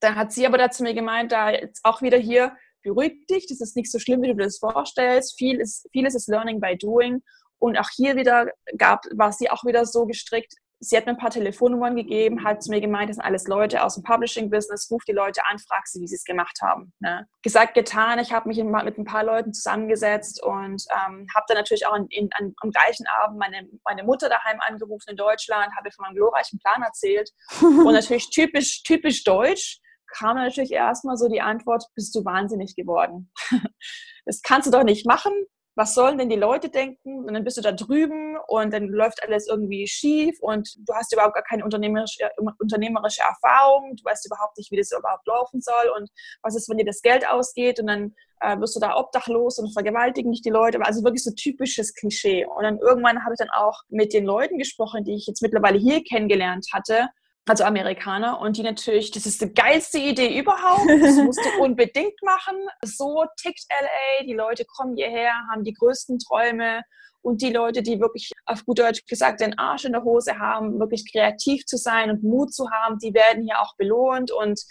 [0.01, 3.61] Dann hat sie aber dazu mir gemeint, da jetzt auch wieder hier, beruhig dich, das
[3.61, 5.37] ist nicht so schlimm, wie du dir das vorstellst.
[5.37, 7.23] Viel ist, vieles ist Learning by Doing.
[7.59, 11.17] Und auch hier wieder gab, war sie auch wieder so gestrickt, sie hat mir ein
[11.17, 15.03] paar Telefonnummern gegeben, hat zu mir gemeint, das sind alles Leute aus dem Publishing-Business, ruf
[15.05, 16.93] die Leute an, frag sie, wie sie es gemacht haben.
[16.99, 17.27] Ne?
[17.41, 21.87] Gesagt, getan, ich habe mich mit ein paar Leuten zusammengesetzt und ähm, habe dann natürlich
[21.87, 25.91] auch in, in, an, am gleichen Abend meine, meine Mutter daheim angerufen in Deutschland, habe
[25.91, 29.79] von meinem glorreichen Plan erzählt und natürlich typisch, typisch deutsch
[30.17, 33.29] kam natürlich erstmal so die Antwort, bist du wahnsinnig geworden.
[34.25, 35.33] das kannst du doch nicht machen
[35.77, 37.23] was sollen denn die Leute denken?
[37.23, 41.13] Und dann bist du da drüben und dann läuft alles irgendwie schief und du hast
[41.13, 45.61] überhaupt gar keine unternehmerische, äh, unternehmerische Erfahrung, du weißt überhaupt nicht, wie das überhaupt laufen
[45.61, 46.09] soll und
[46.41, 49.71] was ist, wenn dir das Geld ausgeht und dann äh, wirst du da obdachlos und
[49.71, 50.79] vergewaltigen dich die Leute.
[50.81, 52.45] Also wirklich so typisches Klischee.
[52.45, 55.77] Und dann irgendwann habe ich dann auch mit den Leuten gesprochen, die ich jetzt mittlerweile
[55.77, 57.09] hier kennengelernt hatte
[57.47, 62.21] also Amerikaner, und die natürlich, das ist die geilste Idee überhaupt, das musst du unbedingt
[62.23, 62.55] machen.
[62.83, 66.81] So tickt LA, die Leute kommen hierher, haben die größten Träume
[67.21, 70.79] und die Leute, die wirklich auf gut Deutsch gesagt den Arsch in der Hose haben,
[70.79, 74.31] wirklich kreativ zu sein und Mut zu haben, die werden hier auch belohnt.
[74.31, 74.61] Und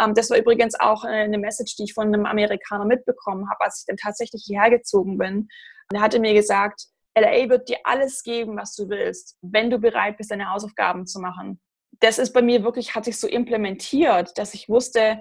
[0.00, 3.80] ähm, das war übrigens auch eine Message, die ich von einem Amerikaner mitbekommen habe, als
[3.80, 5.48] ich dann tatsächlich hierher gezogen bin.
[5.90, 6.86] Und er hatte mir gesagt,
[7.18, 11.18] LA wird dir alles geben, was du willst, wenn du bereit bist, deine Hausaufgaben zu
[11.20, 11.60] machen
[12.00, 15.20] das ist bei mir wirklich, hat sich so implementiert, dass ich wusste,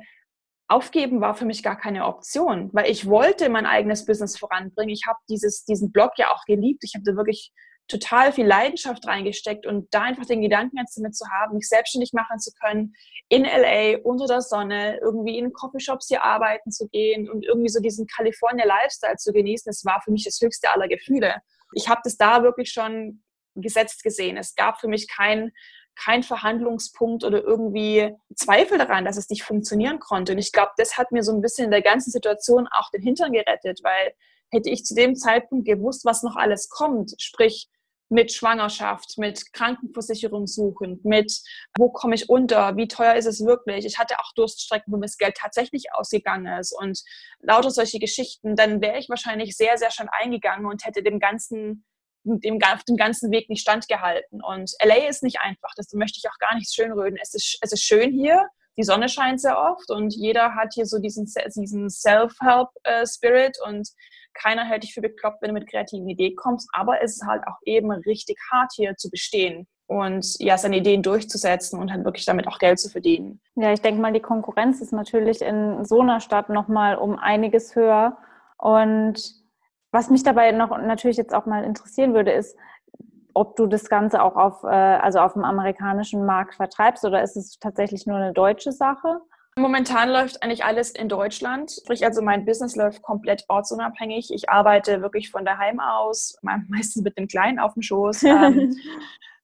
[0.68, 4.94] aufgeben war für mich gar keine Option, weil ich wollte mein eigenes Business voranbringen.
[4.94, 6.84] Ich habe diesen Blog ja auch geliebt.
[6.84, 7.52] Ich habe da wirklich
[7.88, 12.14] total viel Leidenschaft reingesteckt und da einfach den Gedanken jetzt damit zu haben, mich selbstständig
[12.14, 12.94] machen zu können,
[13.30, 17.80] in LA, unter der Sonne, irgendwie in Coffeeshops hier arbeiten zu gehen und irgendwie so
[17.80, 21.36] diesen California Lifestyle zu genießen, das war für mich das höchste aller Gefühle.
[21.74, 23.24] Ich habe das da wirklich schon
[23.54, 24.38] gesetzt gesehen.
[24.38, 25.52] Es gab für mich kein
[25.96, 30.34] kein Verhandlungspunkt oder irgendwie Zweifel daran, dass es nicht funktionieren konnte.
[30.34, 33.02] Und ich glaube, das hat mir so ein bisschen in der ganzen Situation auch den
[33.02, 34.14] Hintern gerettet, weil
[34.52, 37.70] hätte ich zu dem Zeitpunkt gewusst, was noch alles kommt, sprich
[38.10, 41.42] mit Schwangerschaft, mit Krankenversicherung suchend, mit
[41.78, 43.86] wo komme ich unter, wie teuer ist es wirklich.
[43.86, 47.02] Ich hatte auch Durststrecken, wo mir das Geld tatsächlich ausgegangen ist und
[47.40, 51.84] lauter solche Geschichten, dann wäre ich wahrscheinlich sehr, sehr schon eingegangen und hätte dem ganzen
[52.26, 54.44] dem, auf dem ganzen Weg nicht standgehalten.
[54.44, 57.18] Und LA ist nicht einfach, das möchte ich auch gar nicht schönreden.
[57.22, 58.48] Es ist, es ist schön hier,
[58.78, 63.88] die Sonne scheint sehr oft und jeder hat hier so diesen, diesen Self-Help-Spirit und
[64.34, 67.44] keiner hält dich für bekloppt, wenn du mit kreativen Ideen kommst, aber es ist halt
[67.48, 72.26] auch eben richtig hart hier zu bestehen und ja, seine Ideen durchzusetzen und halt wirklich
[72.26, 73.40] damit auch Geld zu verdienen.
[73.56, 77.76] Ja, ich denke mal, die Konkurrenz ist natürlich in so einer Stadt nochmal um einiges
[77.76, 78.18] höher
[78.58, 79.45] und
[79.96, 82.58] was mich dabei noch natürlich jetzt auch mal interessieren würde, ist,
[83.34, 87.36] ob du das Ganze auch auf, äh, also auf dem amerikanischen Markt vertreibst oder ist
[87.36, 89.22] es tatsächlich nur eine deutsche Sache?
[89.58, 91.72] Momentan läuft eigentlich alles in Deutschland.
[91.72, 94.34] Sprich, also mein Business läuft komplett ortsunabhängig.
[94.34, 98.24] Ich arbeite wirklich von daheim aus, meistens mit dem Kleinen auf dem Schoß.
[98.36, 98.76] Ähm,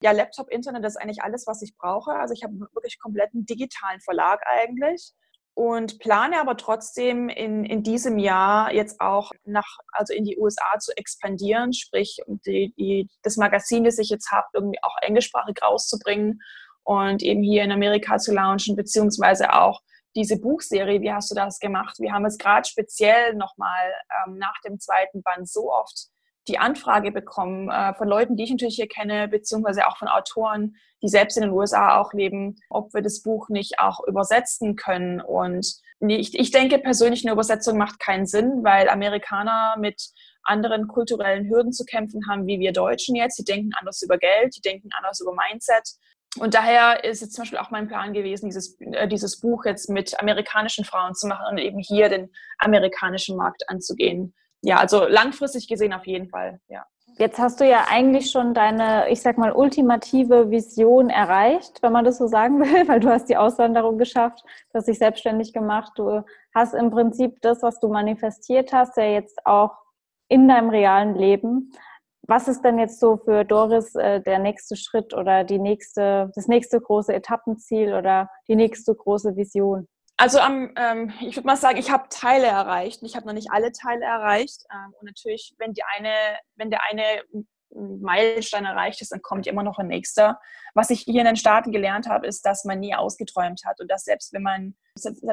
[0.03, 2.11] ja, Laptop, Internet, das ist eigentlich alles, was ich brauche.
[2.11, 5.13] Also ich habe wirklich komplett einen digitalen Verlag eigentlich
[5.53, 10.79] und plane aber trotzdem in, in diesem Jahr jetzt auch nach, also in die USA
[10.79, 16.41] zu expandieren, sprich die, die, das Magazin, das ich jetzt habe, irgendwie auch englischsprachig rauszubringen
[16.83, 19.81] und eben hier in Amerika zu launchen, beziehungsweise auch
[20.15, 21.97] diese Buchserie, wie hast du das gemacht?
[21.99, 23.93] Wir haben es gerade speziell nochmal
[24.25, 26.07] ähm, nach dem zweiten Band so oft
[26.47, 30.75] die Anfrage bekommen äh, von Leuten, die ich natürlich hier kenne, beziehungsweise auch von Autoren,
[31.03, 35.21] die selbst in den USA auch leben, ob wir das Buch nicht auch übersetzen können.
[35.21, 40.09] Und ich, ich denke persönlich, eine Übersetzung macht keinen Sinn, weil Amerikaner mit
[40.43, 43.37] anderen kulturellen Hürden zu kämpfen haben, wie wir Deutschen jetzt.
[43.37, 45.87] Die denken anders über Geld, die denken anders über Mindset.
[46.39, 49.89] Und daher ist es zum Beispiel auch mein Plan gewesen, dieses, äh, dieses Buch jetzt
[49.89, 54.33] mit amerikanischen Frauen zu machen und eben hier den amerikanischen Markt anzugehen.
[54.61, 56.85] Ja, also langfristig gesehen auf jeden Fall, ja.
[57.17, 62.05] Jetzt hast du ja eigentlich schon deine, ich sag mal, ultimative Vision erreicht, wenn man
[62.05, 65.91] das so sagen will, weil du hast die Auswanderung geschafft, du hast dich selbstständig gemacht,
[65.95, 66.23] du
[66.55, 69.71] hast im Prinzip das, was du manifestiert hast, ja jetzt auch
[70.29, 71.71] in deinem realen Leben.
[72.27, 76.47] Was ist denn jetzt so für Doris äh, der nächste Schritt oder die nächste, das
[76.47, 79.87] nächste große Etappenziel oder die nächste große Vision?
[80.21, 83.01] Also ähm, ich würde mal sagen, ich habe Teile erreicht.
[83.01, 84.65] Ich habe noch nicht alle Teile erreicht.
[84.71, 86.13] Ähm, und natürlich, wenn die eine,
[86.57, 87.23] wenn der eine
[87.73, 90.39] Meilenstein erreicht ist, dann kommt immer noch ein nächster.
[90.75, 93.89] Was ich hier in den Staaten gelernt habe, ist, dass man nie ausgeträumt hat und
[93.89, 94.75] dass selbst wenn man,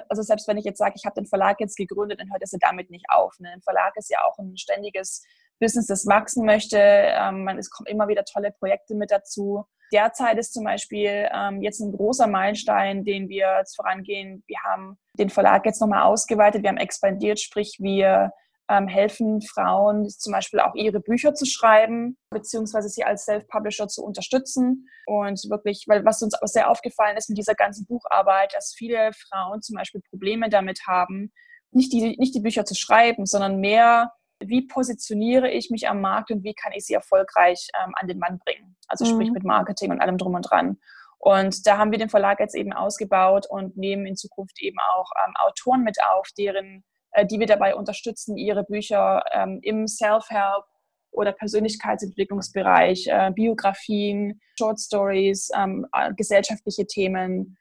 [0.08, 2.52] also selbst wenn ich jetzt sage, ich habe den Verlag jetzt gegründet, dann hört es
[2.52, 3.34] ja damit nicht auf.
[3.40, 3.50] Ne?
[3.50, 5.22] Ein Verlag ist ja auch ein ständiges
[5.58, 6.78] Business, das wachsen möchte.
[6.78, 9.64] Ähm, man, es kommen immer wieder tolle Projekte mit dazu.
[9.92, 14.44] Derzeit ist zum Beispiel ähm, jetzt ein großer Meilenstein, den wir jetzt vorangehen.
[14.46, 18.32] Wir haben den Verlag jetzt nochmal ausgeweitet, wir haben expandiert, sprich wir
[18.70, 24.04] ähm, helfen Frauen zum Beispiel auch ihre Bücher zu schreiben, beziehungsweise sie als Self-Publisher zu
[24.04, 24.88] unterstützen.
[25.06, 29.12] Und wirklich, weil was uns auch sehr aufgefallen ist mit dieser ganzen Bucharbeit, dass viele
[29.12, 31.32] Frauen zum Beispiel Probleme damit haben,
[31.70, 36.30] nicht die, nicht die Bücher zu schreiben, sondern mehr wie positioniere ich mich am Markt
[36.30, 38.76] und wie kann ich sie erfolgreich ähm, an den Mann bringen.
[38.86, 39.10] Also mhm.
[39.10, 40.78] sprich mit Marketing und allem drum und dran.
[41.18, 45.10] Und da haben wir den Verlag jetzt eben ausgebaut und nehmen in Zukunft eben auch
[45.24, 50.64] ähm, Autoren mit auf, deren, äh, die wir dabei unterstützen, ihre Bücher ähm, im Self-Help
[51.10, 57.56] oder Persönlichkeitsentwicklungsbereich, äh, Biografien, Short Stories, ähm, äh, gesellschaftliche Themen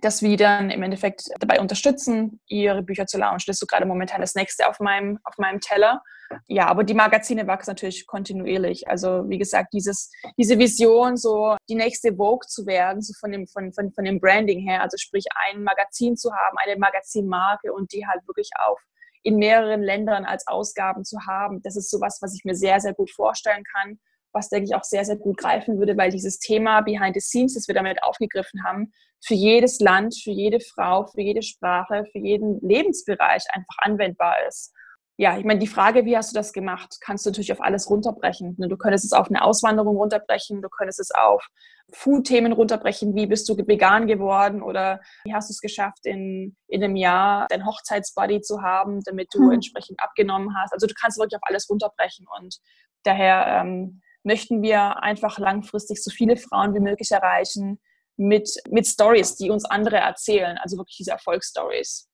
[0.00, 3.44] dass wir dann im Endeffekt dabei unterstützen, ihre Bücher zu launchen.
[3.46, 6.02] Das ist so gerade momentan das nächste auf meinem, auf meinem Teller.
[6.46, 8.88] Ja, aber die Magazine wachsen natürlich kontinuierlich.
[8.88, 13.46] Also wie gesagt, dieses, diese Vision, so die nächste Vogue zu werden, so von dem,
[13.46, 17.92] von, von, von dem Branding her, also sprich ein Magazin zu haben, eine Magazinmarke und
[17.92, 18.78] die halt wirklich auch
[19.22, 22.94] in mehreren Ländern als Ausgaben zu haben, das ist sowas, was ich mir sehr, sehr
[22.94, 23.98] gut vorstellen kann
[24.32, 27.54] was, denke ich, auch sehr, sehr gut greifen würde, weil dieses Thema Behind the Scenes,
[27.54, 28.92] das wir damit aufgegriffen haben,
[29.24, 34.72] für jedes Land, für jede Frau, für jede Sprache, für jeden Lebensbereich einfach anwendbar ist.
[35.18, 37.88] Ja, ich meine, die Frage, wie hast du das gemacht, kannst du natürlich auf alles
[37.88, 38.56] runterbrechen.
[38.58, 41.46] Ne, du könntest es auf eine Auswanderung runterbrechen, du könntest es auf
[41.92, 46.82] Food-Themen runterbrechen, wie bist du vegan geworden oder wie hast du es geschafft, in, in
[46.82, 49.52] einem Jahr dein Hochzeitsbody zu haben, damit du hm.
[49.52, 50.72] entsprechend abgenommen hast.
[50.72, 52.56] Also du kannst wirklich auf alles runterbrechen und
[53.04, 57.80] daher ähm, möchten wir einfach langfristig so viele Frauen wie möglich erreichen
[58.16, 62.08] mit, mit Stories, die uns andere erzählen, also wirklich diese Erfolgsstories.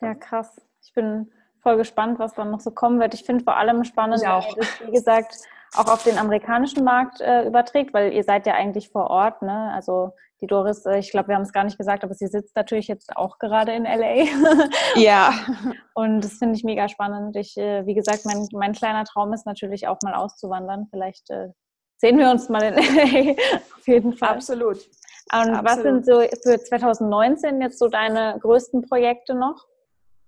[0.00, 0.60] Ja, krass.
[0.82, 1.32] Ich bin
[1.62, 3.14] voll gespannt, was dann noch so kommen wird.
[3.14, 4.48] Ich finde vor allem spannend, auch.
[4.48, 5.36] ihr das, wie gesagt,
[5.74, 9.72] auch auf den amerikanischen Markt äh, überträgt, weil ihr seid ja eigentlich vor Ort, ne?
[9.74, 10.12] Also
[10.42, 12.88] die Doris, äh, ich glaube, wir haben es gar nicht gesagt, aber sie sitzt natürlich
[12.88, 14.26] jetzt auch gerade in LA.
[14.96, 15.32] ja.
[15.94, 17.36] Und das finde ich mega spannend.
[17.36, 20.88] Ich, äh, wie gesagt, mein, mein kleiner Traum ist natürlich auch mal auszuwandern.
[20.90, 21.48] Vielleicht äh,
[21.96, 23.32] sehen wir uns mal in LA.
[23.76, 24.30] Auf jeden Fall.
[24.30, 24.78] Absolut.
[25.32, 25.64] Und Absolut.
[25.64, 29.66] was sind so für 2019 jetzt so deine größten Projekte noch?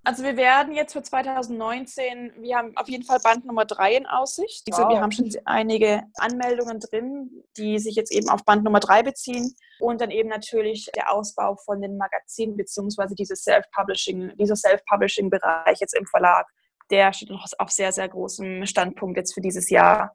[0.04, 4.06] Also wir werden jetzt für 2019, wir haben auf jeden Fall Band Nummer 3 in
[4.06, 4.64] Aussicht.
[4.70, 4.90] Also wow.
[4.90, 9.54] wir haben schon einige Anmeldungen drin, die sich jetzt eben auf Band Nummer 3 beziehen.
[9.80, 15.96] Und dann eben natürlich der Ausbau von den Magazinen beziehungsweise dieses Self-Publishing, dieser Self-Publishing-Bereich jetzt
[15.96, 16.46] im Verlag,
[16.90, 20.14] der steht noch auf sehr, sehr großem Standpunkt jetzt für dieses Jahr.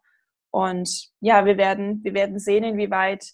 [0.51, 3.25] Und ja, wir werden, wir werden sehen, inwieweit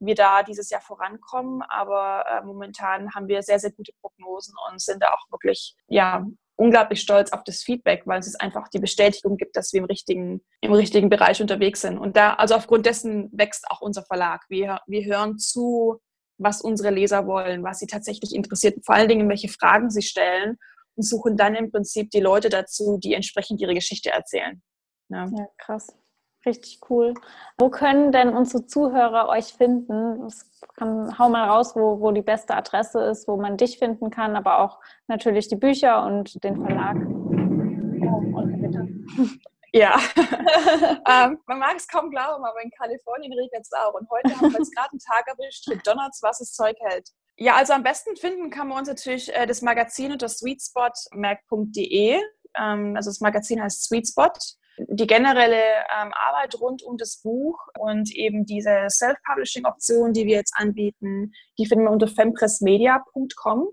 [0.00, 1.62] wir da dieses Jahr vorankommen.
[1.62, 6.26] Aber äh, momentan haben wir sehr, sehr gute Prognosen und sind da auch wirklich, ja,
[6.56, 10.42] unglaublich stolz auf das Feedback, weil es einfach die Bestätigung gibt, dass wir im richtigen,
[10.60, 11.96] im richtigen Bereich unterwegs sind.
[11.96, 14.44] Und da, also aufgrund dessen wächst auch unser Verlag.
[14.50, 16.00] Wir, wir hören zu,
[16.36, 20.58] was unsere Leser wollen, was sie tatsächlich interessiert, vor allen Dingen, welche Fragen sie stellen
[20.96, 24.62] und suchen dann im Prinzip die Leute dazu, die entsprechend ihre Geschichte erzählen.
[25.08, 25.86] Ja, ja krass.
[26.46, 27.14] Richtig cool.
[27.58, 30.32] Wo können denn unsere Zuhörer euch finden?
[30.76, 34.36] Kann, hau mal raus, wo, wo die beste Adresse ist, wo man dich finden kann,
[34.36, 36.96] aber auch natürlich die Bücher und den Verlag.
[36.96, 38.88] Oh, und bitte.
[39.72, 43.94] Ja, ähm, man mag es kaum glauben, aber in Kalifornien regnet es auch.
[43.94, 47.10] Und heute haben wir jetzt gerade einen Tag erwischt, mit Donuts, was das Zeug hält.
[47.36, 52.20] Ja, also am besten finden kann man uns natürlich äh, das Magazin unter sweetspotmag.de.
[52.58, 54.56] Ähm, also das Magazin heißt Sweetspot.
[54.78, 60.54] Die generelle ähm, Arbeit rund um das Buch und eben diese Self-Publishing-Option, die wir jetzt
[60.56, 63.68] anbieten, die finden wir unter fempressmedia.com.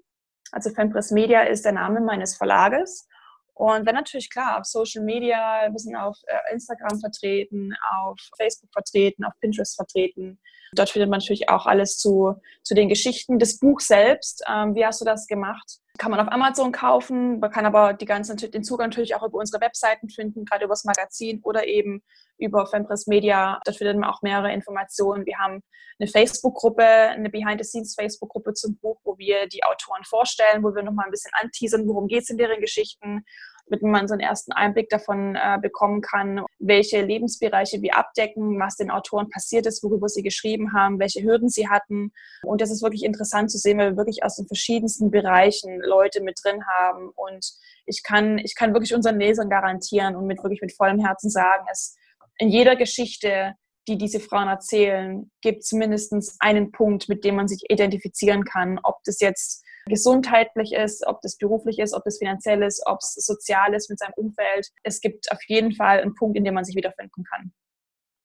[0.52, 3.08] Also Fempress Media ist der Name meines Verlages.
[3.54, 8.72] Und dann natürlich klar, auf Social Media, wir sind auf äh, Instagram vertreten, auf Facebook
[8.72, 10.40] vertreten, auf Pinterest vertreten.
[10.74, 13.40] Dort findet man natürlich auch alles zu, zu den Geschichten.
[13.40, 15.80] Das Buch selbst, ähm, wie hast du das gemacht?
[15.98, 19.40] Kann man auf Amazon kaufen, man kann aber die ganze, den Zugang natürlich auch über
[19.40, 22.04] unsere Webseiten finden, gerade über das Magazin oder eben
[22.38, 23.60] über Fempress Media.
[23.66, 25.26] Dort findet man auch mehrere Informationen.
[25.26, 25.64] Wir haben
[26.00, 31.12] eine Facebook-Gruppe, eine Behind-the-Scenes-Facebook-Gruppe zum Buch, wo wir die Autoren vorstellen, wo wir nochmal ein
[31.12, 33.26] bisschen anteasern, worum geht es in deren Geschichten,
[33.70, 38.76] damit man so einen ersten Einblick davon äh, bekommen kann, welche Lebensbereiche wir abdecken, was
[38.76, 42.12] den Autoren passiert ist, worüber sie geschrieben haben, welche Hürden sie hatten.
[42.44, 46.22] Und das ist wirklich interessant zu sehen, weil wir wirklich aus den verschiedensten Bereichen Leute
[46.22, 47.10] mit drin haben.
[47.16, 47.46] Und
[47.86, 51.66] ich kann, ich kann wirklich unseren Lesern garantieren und mit wirklich mit vollem Herzen sagen,
[51.72, 51.96] es
[52.38, 53.56] in jeder Geschichte
[53.88, 58.80] die diese Frauen erzählen, gibt es mindestens einen Punkt, mit dem man sich identifizieren kann,
[58.84, 63.14] ob das jetzt gesundheitlich ist, ob das beruflich ist, ob das finanziell ist, ob es
[63.16, 64.68] sozial ist mit seinem Umfeld.
[64.84, 67.52] Es gibt auf jeden Fall einen Punkt, in dem man sich wiederfinden kann.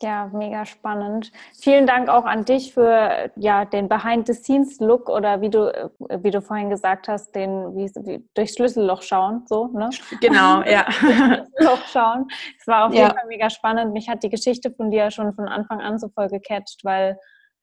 [0.03, 1.31] Ja, mega spannend.
[1.61, 6.71] Vielen Dank auch an dich für ja, den Behind-the-Scenes-Look oder wie du, wie du vorhin
[6.71, 9.45] gesagt hast, den wie, wie, durchs Schlüsselloch schauen.
[9.47, 9.91] So, ne?
[10.21, 10.91] Genau, ja.
[10.91, 12.27] Schlüsselloch schauen.
[12.59, 13.03] Es war auf ja.
[13.03, 13.93] jeden Fall mega spannend.
[13.93, 17.17] Mich hat die Geschichte von dir schon von Anfang an so voll gecatcht, weil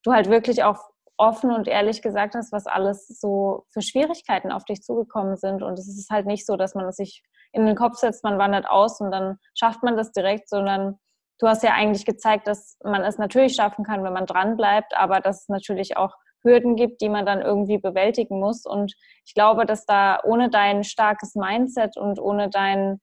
[0.03, 0.79] du halt wirklich auch
[1.19, 5.61] offen und ehrlich gesagt hast, was alles so für Schwierigkeiten auf dich zugekommen sind.
[5.61, 8.37] Und es ist halt nicht so, dass man es sich in den Kopf setzt, man
[8.37, 10.97] wandert aus und dann schafft man das direkt, sondern
[11.39, 14.95] du hast ja eigentlich gezeigt, dass man es natürlich schaffen kann, wenn man dran bleibt,
[14.97, 18.65] aber dass es natürlich auch Hürden gibt, die man dann irgendwie bewältigen muss.
[18.65, 18.93] Und
[19.25, 23.01] ich glaube, dass da ohne dein starkes Mindset und ohne dein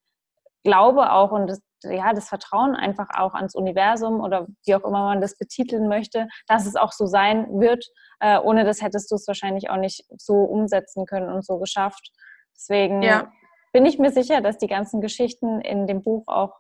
[0.65, 1.61] Glaube auch und das,
[1.91, 6.29] ja, das Vertrauen einfach auch ans Universum oder wie auch immer man das betiteln möchte,
[6.47, 7.85] dass es auch so sein wird.
[8.21, 12.11] Äh, ohne das hättest du es wahrscheinlich auch nicht so umsetzen können und so geschafft.
[12.55, 13.31] Deswegen ja.
[13.73, 16.55] bin ich mir sicher, dass die ganzen Geschichten in dem Buch auch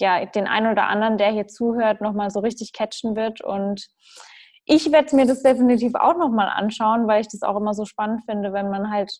[0.00, 3.42] ja, den einen oder anderen, der hier zuhört, nochmal so richtig catchen wird.
[3.42, 3.86] Und
[4.64, 8.22] ich werde mir das definitiv auch nochmal anschauen, weil ich das auch immer so spannend
[8.24, 9.12] finde, wenn man halt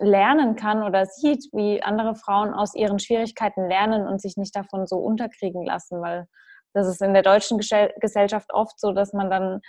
[0.00, 4.86] lernen kann oder sieht, wie andere Frauen aus ihren Schwierigkeiten lernen und sich nicht davon
[4.86, 6.26] so unterkriegen lassen, weil
[6.72, 9.60] das ist in der deutschen Gesellschaft oft so, dass man dann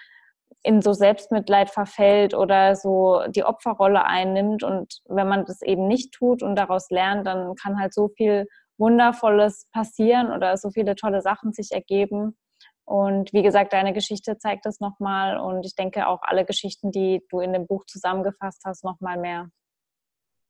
[0.64, 4.64] in so Selbstmitleid verfällt oder so die Opferrolle einnimmt.
[4.64, 8.48] Und wenn man das eben nicht tut und daraus lernt, dann kann halt so viel
[8.78, 12.36] Wundervolles passieren oder so viele tolle Sachen sich ergeben.
[12.84, 17.24] Und wie gesagt, deine Geschichte zeigt das nochmal und ich denke auch alle Geschichten, die
[17.30, 19.50] du in dem Buch zusammengefasst hast, nochmal mehr.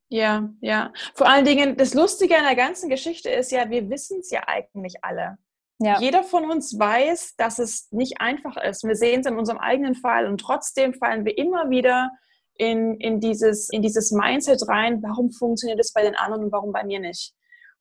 [0.10, 0.94] Ja, ja.
[1.14, 4.44] Vor allen Dingen, das Lustige an der ganzen Geschichte ist ja, wir wissen es ja
[4.48, 5.38] eigentlich alle.
[5.80, 6.00] Ja.
[6.00, 8.84] Jeder von uns weiß, dass es nicht einfach ist.
[8.84, 12.12] Wir sehen es in unserem eigenen Fall und trotzdem fallen wir immer wieder
[12.58, 16.72] in, in, dieses, in dieses Mindset rein, warum funktioniert es bei den anderen und warum
[16.72, 17.34] bei mir nicht.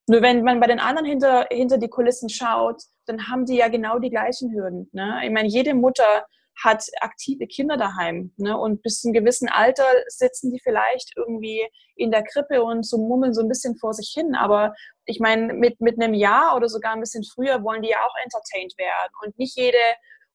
[0.07, 3.69] Nur wenn man bei den anderen hinter, hinter die Kulissen schaut, dann haben die ja
[3.69, 4.89] genau die gleichen Hürden.
[4.93, 5.21] Ne?
[5.25, 6.27] Ich meine, jede Mutter
[6.63, 8.33] hat aktive Kinder daheim.
[8.37, 8.57] Ne?
[8.57, 12.99] Und bis zu einem gewissen Alter sitzen die vielleicht irgendwie in der Krippe und so
[12.99, 14.35] mummeln so ein bisschen vor sich hin.
[14.35, 14.75] Aber
[15.05, 18.15] ich meine, mit, mit einem Jahr oder sogar ein bisschen früher wollen die ja auch
[18.23, 19.13] entertained werden.
[19.25, 19.79] Und nicht jede,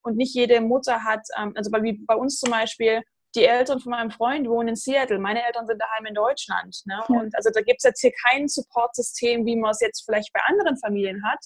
[0.02, 3.02] und nicht jede Mutter hat, ähm, also bei, bei uns zum Beispiel,
[3.36, 6.76] die Eltern von meinem Freund wohnen in Seattle, meine Eltern sind daheim in Deutschland.
[6.86, 7.00] Ne?
[7.08, 10.40] Und also da gibt es jetzt hier kein Supportsystem, wie man es jetzt vielleicht bei
[10.46, 11.38] anderen Familien hat.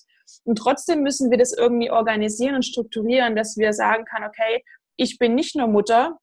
[0.45, 4.65] Und trotzdem müssen wir das irgendwie organisieren und strukturieren, dass wir sagen können, okay,
[4.97, 6.19] ich bin nicht nur Mutter,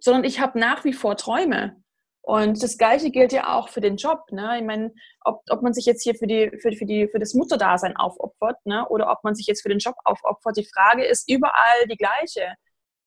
[0.00, 1.76] sondern ich habe nach wie vor Träume.
[2.24, 4.30] Und das Gleiche gilt ja auch für den Job.
[4.30, 4.58] Ne?
[4.58, 4.92] Ich meine,
[5.24, 8.64] ob, ob man sich jetzt hier für, die, für, für, die, für das Mutterdasein aufopfert
[8.64, 8.86] ne?
[8.88, 12.54] oder ob man sich jetzt für den Job aufopfert, die Frage ist überall die gleiche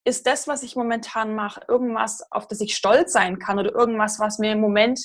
[0.05, 4.19] ist das, was ich momentan mache, irgendwas, auf das ich stolz sein kann oder irgendwas,
[4.19, 4.99] was mir im Moment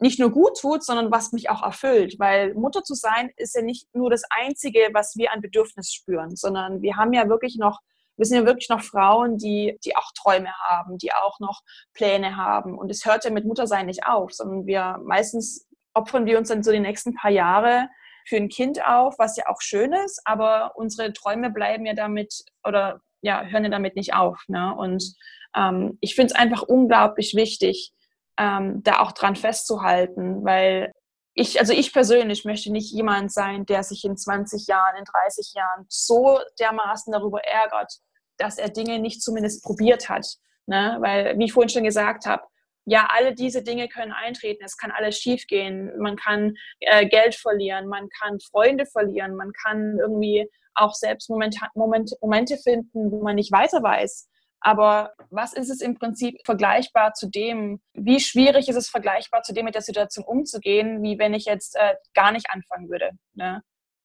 [0.00, 2.16] nicht nur gut tut, sondern was mich auch erfüllt.
[2.18, 6.34] Weil Mutter zu sein ist ja nicht nur das Einzige, was wir an Bedürfnis spüren,
[6.36, 7.80] sondern wir haben ja wirklich noch
[8.16, 11.62] wir sind ja wirklich noch Frauen, die, die auch Träume haben, die auch noch
[11.94, 12.78] Pläne haben.
[12.78, 16.62] Und es hört ja mit Muttersein nicht auf, sondern wir meistens opfern wir uns dann
[16.62, 17.88] so die nächsten paar Jahre
[18.26, 22.44] für ein Kind auf, was ja auch schön ist, aber unsere Träume bleiben ja damit
[22.64, 24.42] oder ja, hören ja damit nicht auf.
[24.48, 24.74] Ne?
[24.74, 25.14] Und
[25.56, 27.92] ähm, ich finde es einfach unglaublich wichtig,
[28.38, 30.92] ähm, da auch dran festzuhalten, weil
[31.34, 35.52] ich, also ich persönlich möchte nicht jemand sein, der sich in 20 Jahren, in 30
[35.54, 37.92] Jahren so dermaßen darüber ärgert,
[38.36, 40.26] dass er Dinge nicht zumindest probiert hat.
[40.66, 40.98] Ne?
[41.00, 42.42] Weil, wie ich vorhin schon gesagt habe,
[42.84, 44.64] ja, alle diese Dinge können eintreten.
[44.64, 45.96] Es kann alles schiefgehen.
[45.98, 51.58] Man kann äh, Geld verlieren, man kann Freunde verlieren, man kann irgendwie auch selbst Momente,
[51.74, 54.28] Momente, Momente finden, wo man nicht weiter weiß.
[54.62, 59.52] Aber was ist es im Prinzip vergleichbar zu dem, wie schwierig ist es vergleichbar zu
[59.52, 63.10] dem, mit der Situation umzugehen, wie wenn ich jetzt äh, gar nicht anfangen würde?
[63.34, 63.62] Ne?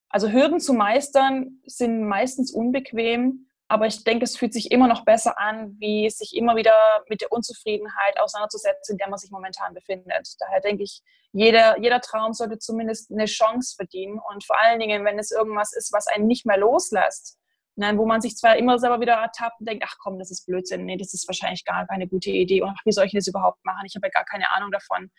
[0.09, 5.03] Also Hürden zu meistern sind meistens unbequem, aber ich denke, es fühlt sich immer noch
[5.03, 6.73] besser an, wie sich immer wieder
[7.09, 10.35] mit der Unzufriedenheit auseinanderzusetzen, in der man sich momentan befindet.
[10.39, 11.01] Daher denke ich,
[11.33, 14.19] jeder, jeder Traum sollte zumindest eine Chance verdienen.
[14.31, 17.36] Und vor allen Dingen, wenn es irgendwas ist, was einen nicht mehr loslässt,
[17.77, 20.45] ne, wo man sich zwar immer selber wieder ertappt und denkt, ach komm, das ist
[20.45, 23.27] Blödsinn, nee, das ist wahrscheinlich gar keine gute Idee und ach, wie soll ich das
[23.27, 23.85] überhaupt machen?
[23.85, 25.09] Ich habe ja gar keine Ahnung davon.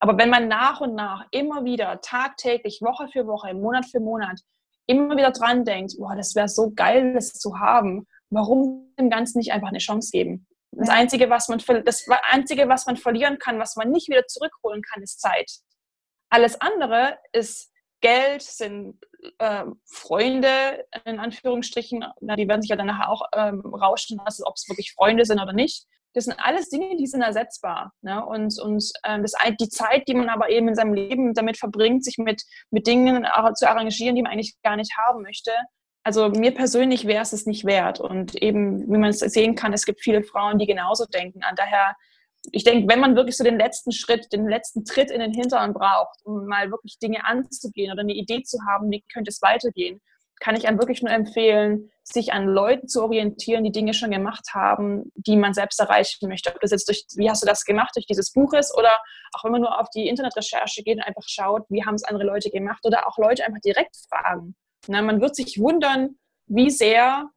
[0.00, 4.40] Aber wenn man nach und nach immer wieder tagtäglich, Woche für Woche, Monat für Monat
[4.86, 9.38] immer wieder dran denkt, boah, das wäre so geil, das zu haben, warum dem Ganzen
[9.38, 10.46] nicht einfach eine Chance geben?
[10.72, 14.82] Das Einzige, was man, das Einzige, was man verlieren kann, was man nicht wieder zurückholen
[14.82, 15.50] kann, ist Zeit.
[16.30, 18.98] Alles andere ist Geld, sind
[19.38, 24.54] äh, Freunde, in Anführungsstrichen, die werden sich ja dann nachher auch ähm, rauschen lassen, ob
[24.56, 25.86] es wirklich Freunde sind oder nicht.
[26.14, 27.92] Das sind alles Dinge, die sind ersetzbar.
[28.02, 28.24] Ne?
[28.24, 32.04] Und, und ähm, das, die Zeit, die man aber eben in seinem Leben damit verbringt,
[32.04, 35.52] sich mit, mit Dingen zu arrangieren, die man eigentlich gar nicht haben möchte,
[36.04, 38.00] also mir persönlich wäre es es nicht wert.
[38.00, 41.40] Und eben, wie man es sehen kann, es gibt viele Frauen, die genauso denken.
[41.48, 41.94] Und daher,
[42.50, 45.72] ich denke, wenn man wirklich so den letzten Schritt, den letzten Tritt in den Hintern
[45.72, 50.00] braucht, um mal wirklich Dinge anzugehen oder eine Idee zu haben, wie könnte es weitergehen,
[50.40, 54.48] kann ich einem wirklich nur empfehlen, sich an Leuten zu orientieren, die Dinge schon gemacht
[54.52, 56.52] haben, die man selbst erreichen möchte.
[56.52, 58.90] Ob das jetzt durch, wie hast du das gemacht, durch dieses Buch ist oder
[59.34, 62.24] auch wenn man nur auf die Internetrecherche geht und einfach schaut, wie haben es andere
[62.24, 64.56] Leute gemacht oder auch Leute einfach direkt fragen.
[64.88, 66.16] Na, man wird sich wundern,
[66.46, 67.30] wie sehr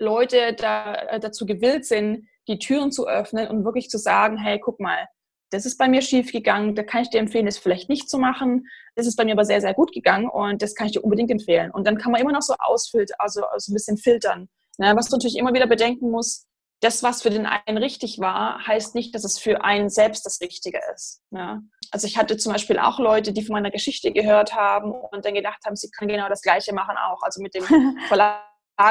[0.00, 4.58] Leute da, äh, dazu gewillt sind, die Türen zu öffnen und wirklich zu sagen, hey,
[4.58, 5.06] guck mal,
[5.50, 8.18] das ist bei mir schief gegangen, da kann ich dir empfehlen, das vielleicht nicht zu
[8.18, 8.66] machen.
[8.96, 11.30] Das ist bei mir aber sehr, sehr gut gegangen und das kann ich dir unbedingt
[11.30, 11.70] empfehlen.
[11.70, 14.48] Und dann kann man immer noch so ausfiltern, also, also ein bisschen filtern.
[14.78, 14.94] Ne?
[14.96, 16.46] Was du natürlich immer wieder bedenken musst,
[16.80, 20.40] das, was für den einen richtig war, heißt nicht, dass es für einen selbst das
[20.40, 21.20] Richtige ist.
[21.30, 21.62] Ne?
[21.90, 25.34] Also ich hatte zum Beispiel auch Leute, die von meiner Geschichte gehört haben und dann
[25.34, 27.22] gedacht haben, sie können genau das Gleiche machen auch.
[27.22, 27.64] Also mit dem
[28.08, 28.44] Verlag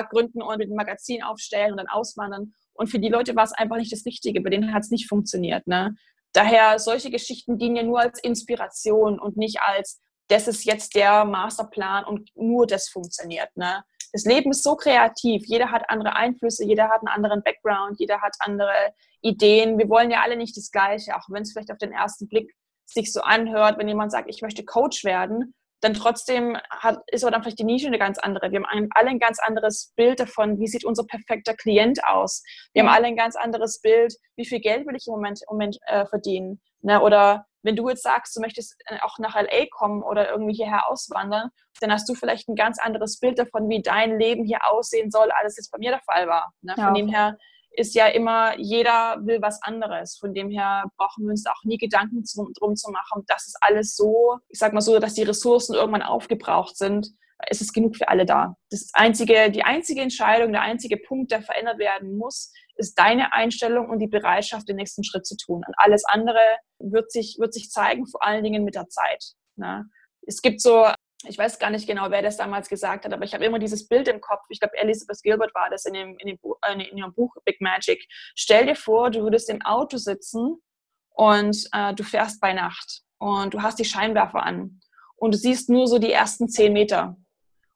[0.09, 2.53] gründen und mit dem Magazin aufstellen und dann auswandern.
[2.77, 4.41] Und für die Leute war es einfach nicht das Richtige.
[4.41, 5.67] Bei denen hat es nicht funktioniert.
[5.67, 5.95] Ne?
[6.33, 11.25] Daher, solche Geschichten dienen ja nur als Inspiration und nicht als, das ist jetzt der
[11.25, 13.49] Masterplan und nur das funktioniert.
[13.55, 13.83] Ne?
[14.13, 15.43] Das Leben ist so kreativ.
[15.47, 19.77] Jeder hat andere Einflüsse, jeder hat einen anderen Background, jeder hat andere Ideen.
[19.77, 22.55] Wir wollen ja alle nicht das Gleiche, auch wenn es vielleicht auf den ersten Blick
[22.85, 27.31] sich so anhört, wenn jemand sagt, ich möchte Coach werden, dann trotzdem hat, ist aber
[27.31, 28.51] dann vielleicht die Nische eine ganz andere.
[28.51, 32.43] Wir haben alle ein ganz anderes Bild davon, wie sieht unser perfekter Klient aus.
[32.73, 32.87] Wir ja.
[32.87, 35.77] haben alle ein ganz anderes Bild, wie viel Geld will ich im Moment, im Moment
[35.85, 36.61] äh, verdienen.
[36.81, 37.01] Ne?
[37.01, 40.89] Oder wenn du jetzt sagst, du möchtest äh, auch nach LA kommen oder irgendwie hierher
[40.89, 41.49] auswandern,
[41.79, 45.29] dann hast du vielleicht ein ganz anderes Bild davon, wie dein Leben hier aussehen soll,
[45.31, 46.51] als es bei mir der Fall war.
[46.61, 46.73] Ne?
[46.73, 46.93] Von ja.
[46.93, 47.37] dem her
[47.77, 50.17] ist ja immer, jeder will was anderes.
[50.17, 53.53] Von dem her brauchen wir uns auch nie Gedanken zu, drum zu machen, dass es
[53.61, 57.07] alles so, ich sag mal so, dass die Ressourcen irgendwann aufgebraucht sind.
[57.49, 58.55] Es ist genug für alle da.
[58.71, 63.89] Das einzige, die einzige Entscheidung, der einzige Punkt, der verändert werden muss, ist deine Einstellung
[63.89, 65.61] und die Bereitschaft, den nächsten Schritt zu tun.
[65.67, 66.41] Und alles andere
[66.79, 69.23] wird sich, wird sich zeigen, vor allen Dingen mit der Zeit.
[69.55, 69.85] Ne?
[70.25, 70.87] Es gibt so
[71.27, 73.87] ich weiß gar nicht genau, wer das damals gesagt hat, aber ich habe immer dieses
[73.87, 74.43] Bild im Kopf.
[74.49, 77.61] Ich glaube, Elizabeth Gilbert war das in, dem, in, dem äh, in ihrem Buch Big
[77.61, 78.05] Magic.
[78.35, 80.61] Stell dir vor, du würdest im Auto sitzen
[81.09, 84.79] und äh, du fährst bei Nacht und du hast die Scheinwerfer an
[85.15, 87.17] und du siehst nur so die ersten zehn Meter.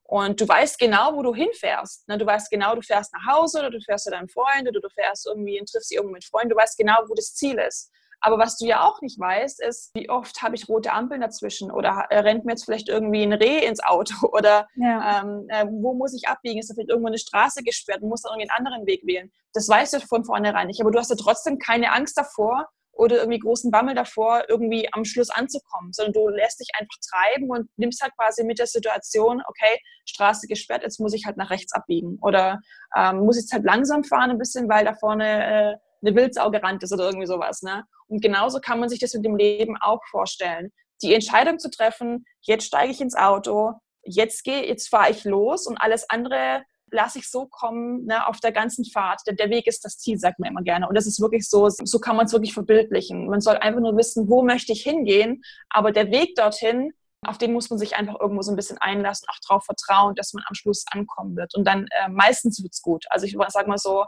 [0.04, 2.08] Und du weißt genau, wo du hinfährst.
[2.10, 2.18] Ne?
[2.18, 4.90] Du weißt genau, du fährst nach Hause oder du fährst zu deinem Freund oder du
[4.90, 6.50] fährst irgendwie und triffst dich irgendwo mit Freunden.
[6.50, 7.90] Du weißt genau, wo das Ziel ist.
[8.22, 11.72] Aber was du ja auch nicht weißt, ist, wie oft habe ich rote Ampeln dazwischen
[11.72, 15.22] oder äh, rennt mir jetzt vielleicht irgendwie ein Reh ins Auto oder ja.
[15.22, 16.60] ähm, äh, wo muss ich abbiegen?
[16.60, 18.02] Ist da vielleicht irgendwo eine Straße gesperrt?
[18.02, 19.32] Du musst dann irgendwie einen anderen Weg wählen.
[19.54, 20.82] Das weißt du von vornherein nicht.
[20.82, 25.06] Aber du hast ja trotzdem keine Angst davor, oder irgendwie großen Bammel davor, irgendwie am
[25.06, 29.42] Schluss anzukommen, sondern du lässt dich einfach treiben und nimmst halt quasi mit der Situation,
[29.48, 32.60] okay, Straße gesperrt, jetzt muss ich halt nach rechts abbiegen oder
[32.96, 36.84] ähm, muss jetzt halt langsam fahren ein bisschen, weil da vorne äh, eine Wildsau gerannt
[36.84, 37.62] ist oder irgendwie sowas.
[37.62, 37.86] Ne?
[38.08, 40.72] Und genauso kann man sich das mit dem Leben auch vorstellen.
[41.02, 43.74] Die Entscheidung zu treffen, jetzt steige ich ins Auto,
[44.04, 48.40] jetzt gehe, jetzt fahre ich los und alles andere lasse ich so kommen ne, auf
[48.40, 49.22] der ganzen Fahrt.
[49.26, 50.88] Der, der Weg ist das Ziel, sagt man immer gerne.
[50.88, 53.28] Und das ist wirklich so, so kann man es wirklich verbildlichen.
[53.28, 56.92] Man soll einfach nur wissen, wo möchte ich hingehen, aber der Weg dorthin,
[57.26, 60.34] auf den muss man sich einfach irgendwo so ein bisschen einlassen, auch darauf vertrauen, dass
[60.34, 61.56] man am Schluss ankommen wird.
[61.56, 63.06] Und dann äh, meistens wird es gut.
[63.10, 64.06] Also ich sage mal so,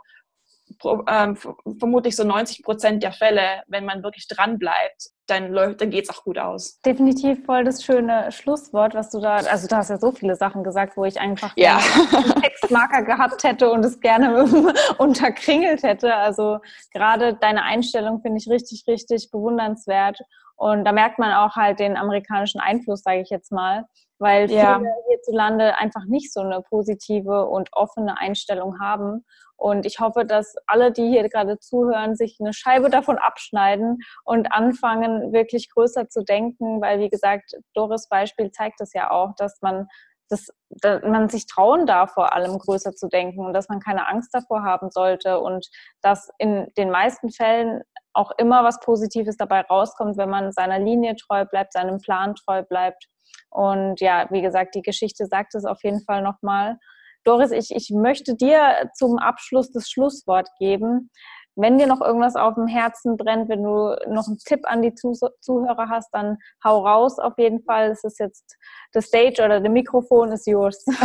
[1.07, 1.37] ähm,
[1.79, 6.09] vermutlich so 90 Prozent der Fälle, wenn man wirklich dran bleibt, dann, dann geht es
[6.09, 6.79] auch gut aus.
[6.81, 10.63] Definitiv voll das schöne Schlusswort, was du da, also du hast ja so viele Sachen
[10.63, 11.79] gesagt, wo ich einfach ja.
[12.11, 14.45] einen Textmarker gehabt hätte und es gerne
[14.97, 16.15] unterkringelt hätte.
[16.15, 16.59] Also
[16.91, 20.19] gerade deine Einstellung finde ich richtig, richtig bewundernswert.
[20.55, 23.85] Und da merkt man auch halt den amerikanischen Einfluss, sage ich jetzt mal,
[24.19, 24.81] weil viele ja.
[25.09, 29.25] hierzulande einfach nicht so eine positive und offene Einstellung haben.
[29.63, 34.51] Und ich hoffe, dass alle, die hier gerade zuhören, sich eine Scheibe davon abschneiden und
[34.51, 39.61] anfangen, wirklich größer zu denken, weil, wie gesagt, Doris Beispiel zeigt es ja auch, dass
[39.61, 39.87] man
[40.27, 44.07] dass, dass man sich trauen darf, vor allem größer zu denken und dass man keine
[44.09, 45.69] Angst davor haben sollte und
[46.01, 51.15] dass in den meisten Fällen auch immer was Positives dabei rauskommt, wenn man seiner Linie
[51.15, 53.07] treu bleibt, seinem Plan treu bleibt.
[53.49, 56.79] Und ja, wie gesagt, die Geschichte sagt es auf jeden Fall nochmal.
[57.23, 61.09] Doris, ich, ich möchte dir zum Abschluss das Schlusswort geben.
[61.55, 64.93] Wenn dir noch irgendwas auf dem Herzen brennt, wenn du noch einen Tipp an die
[64.95, 67.91] Zuhörer hast, dann hau raus auf jeden Fall.
[67.91, 68.57] Es ist jetzt
[68.91, 70.83] das Stage oder das Mikrofon ist yours.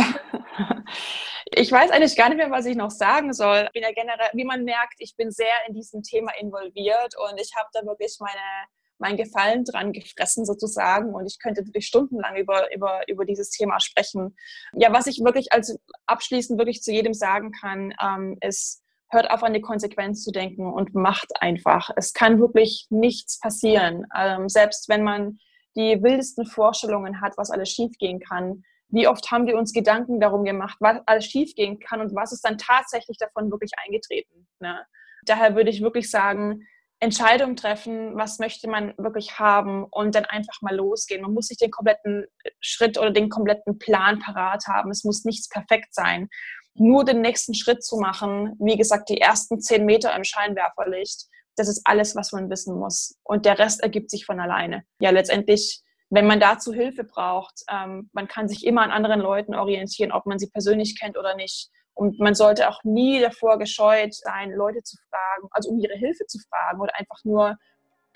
[1.51, 3.63] Ich weiß eigentlich gar nicht mehr, was ich noch sagen soll.
[3.65, 7.39] Ich bin ja generell, wie man merkt, ich bin sehr in diesem Thema involviert und
[7.39, 8.67] ich habe da wirklich meine
[8.99, 13.79] mein Gefallen dran gefressen sozusagen und ich könnte wirklich stundenlang über, über, über dieses Thema
[13.79, 14.35] sprechen.
[14.73, 19.43] Ja, was ich wirklich als abschließend wirklich zu jedem sagen kann, ähm, ist, hört auf
[19.43, 21.89] an die Konsequenz zu denken und macht einfach.
[21.95, 24.05] Es kann wirklich nichts passieren.
[24.15, 25.39] Ähm, selbst wenn man
[25.75, 28.63] die wildesten Vorstellungen hat, was alles schiefgehen kann.
[28.89, 32.43] Wie oft haben wir uns Gedanken darum gemacht, was alles schiefgehen kann und was ist
[32.43, 34.47] dann tatsächlich davon wirklich eingetreten.
[34.59, 34.83] Ne?
[35.25, 36.67] Daher würde ich wirklich sagen,
[37.01, 41.21] Entscheidung treffen, was möchte man wirklich haben und dann einfach mal losgehen.
[41.21, 42.25] Man muss nicht den kompletten
[42.59, 44.91] Schritt oder den kompletten Plan parat haben.
[44.91, 46.27] Es muss nichts perfekt sein.
[46.75, 51.67] Nur den nächsten Schritt zu machen, wie gesagt, die ersten zehn Meter im Scheinwerferlicht, das
[51.67, 53.17] ist alles, was man wissen muss.
[53.23, 54.83] Und der Rest ergibt sich von alleine.
[54.99, 59.55] Ja, letztendlich, wenn man dazu Hilfe braucht, ähm, man kann sich immer an anderen Leuten
[59.55, 61.69] orientieren, ob man sie persönlich kennt oder nicht.
[61.99, 66.25] Und man sollte auch nie davor gescheut sein, Leute zu fragen, also um ihre Hilfe
[66.27, 67.57] zu fragen oder einfach nur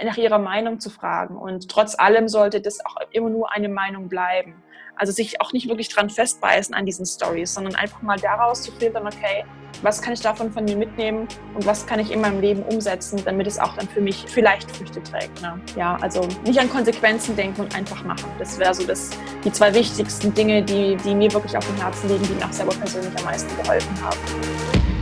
[0.02, 1.36] nach ihrer Meinung zu fragen.
[1.36, 4.64] Und trotz allem sollte das auch immer nur eine Meinung bleiben.
[4.96, 8.72] Also sich auch nicht wirklich dran festbeißen an diesen Stories, sondern einfach mal daraus zu
[8.72, 9.44] filtern, okay,
[9.82, 13.22] was kann ich davon von mir mitnehmen und was kann ich in meinem Leben umsetzen,
[13.26, 15.42] damit es auch dann für mich vielleicht Früchte trägt.
[15.42, 15.60] Ne?
[15.76, 18.32] Ja, also nicht an Konsequenzen denken und einfach machen.
[18.40, 19.10] Das wäre so das,
[19.44, 22.54] die zwei wichtigsten Dinge, die, die mir wirklich auf dem Herzen liegen, die mir auch
[22.54, 24.93] selber persönlich am meisten geholfen haben.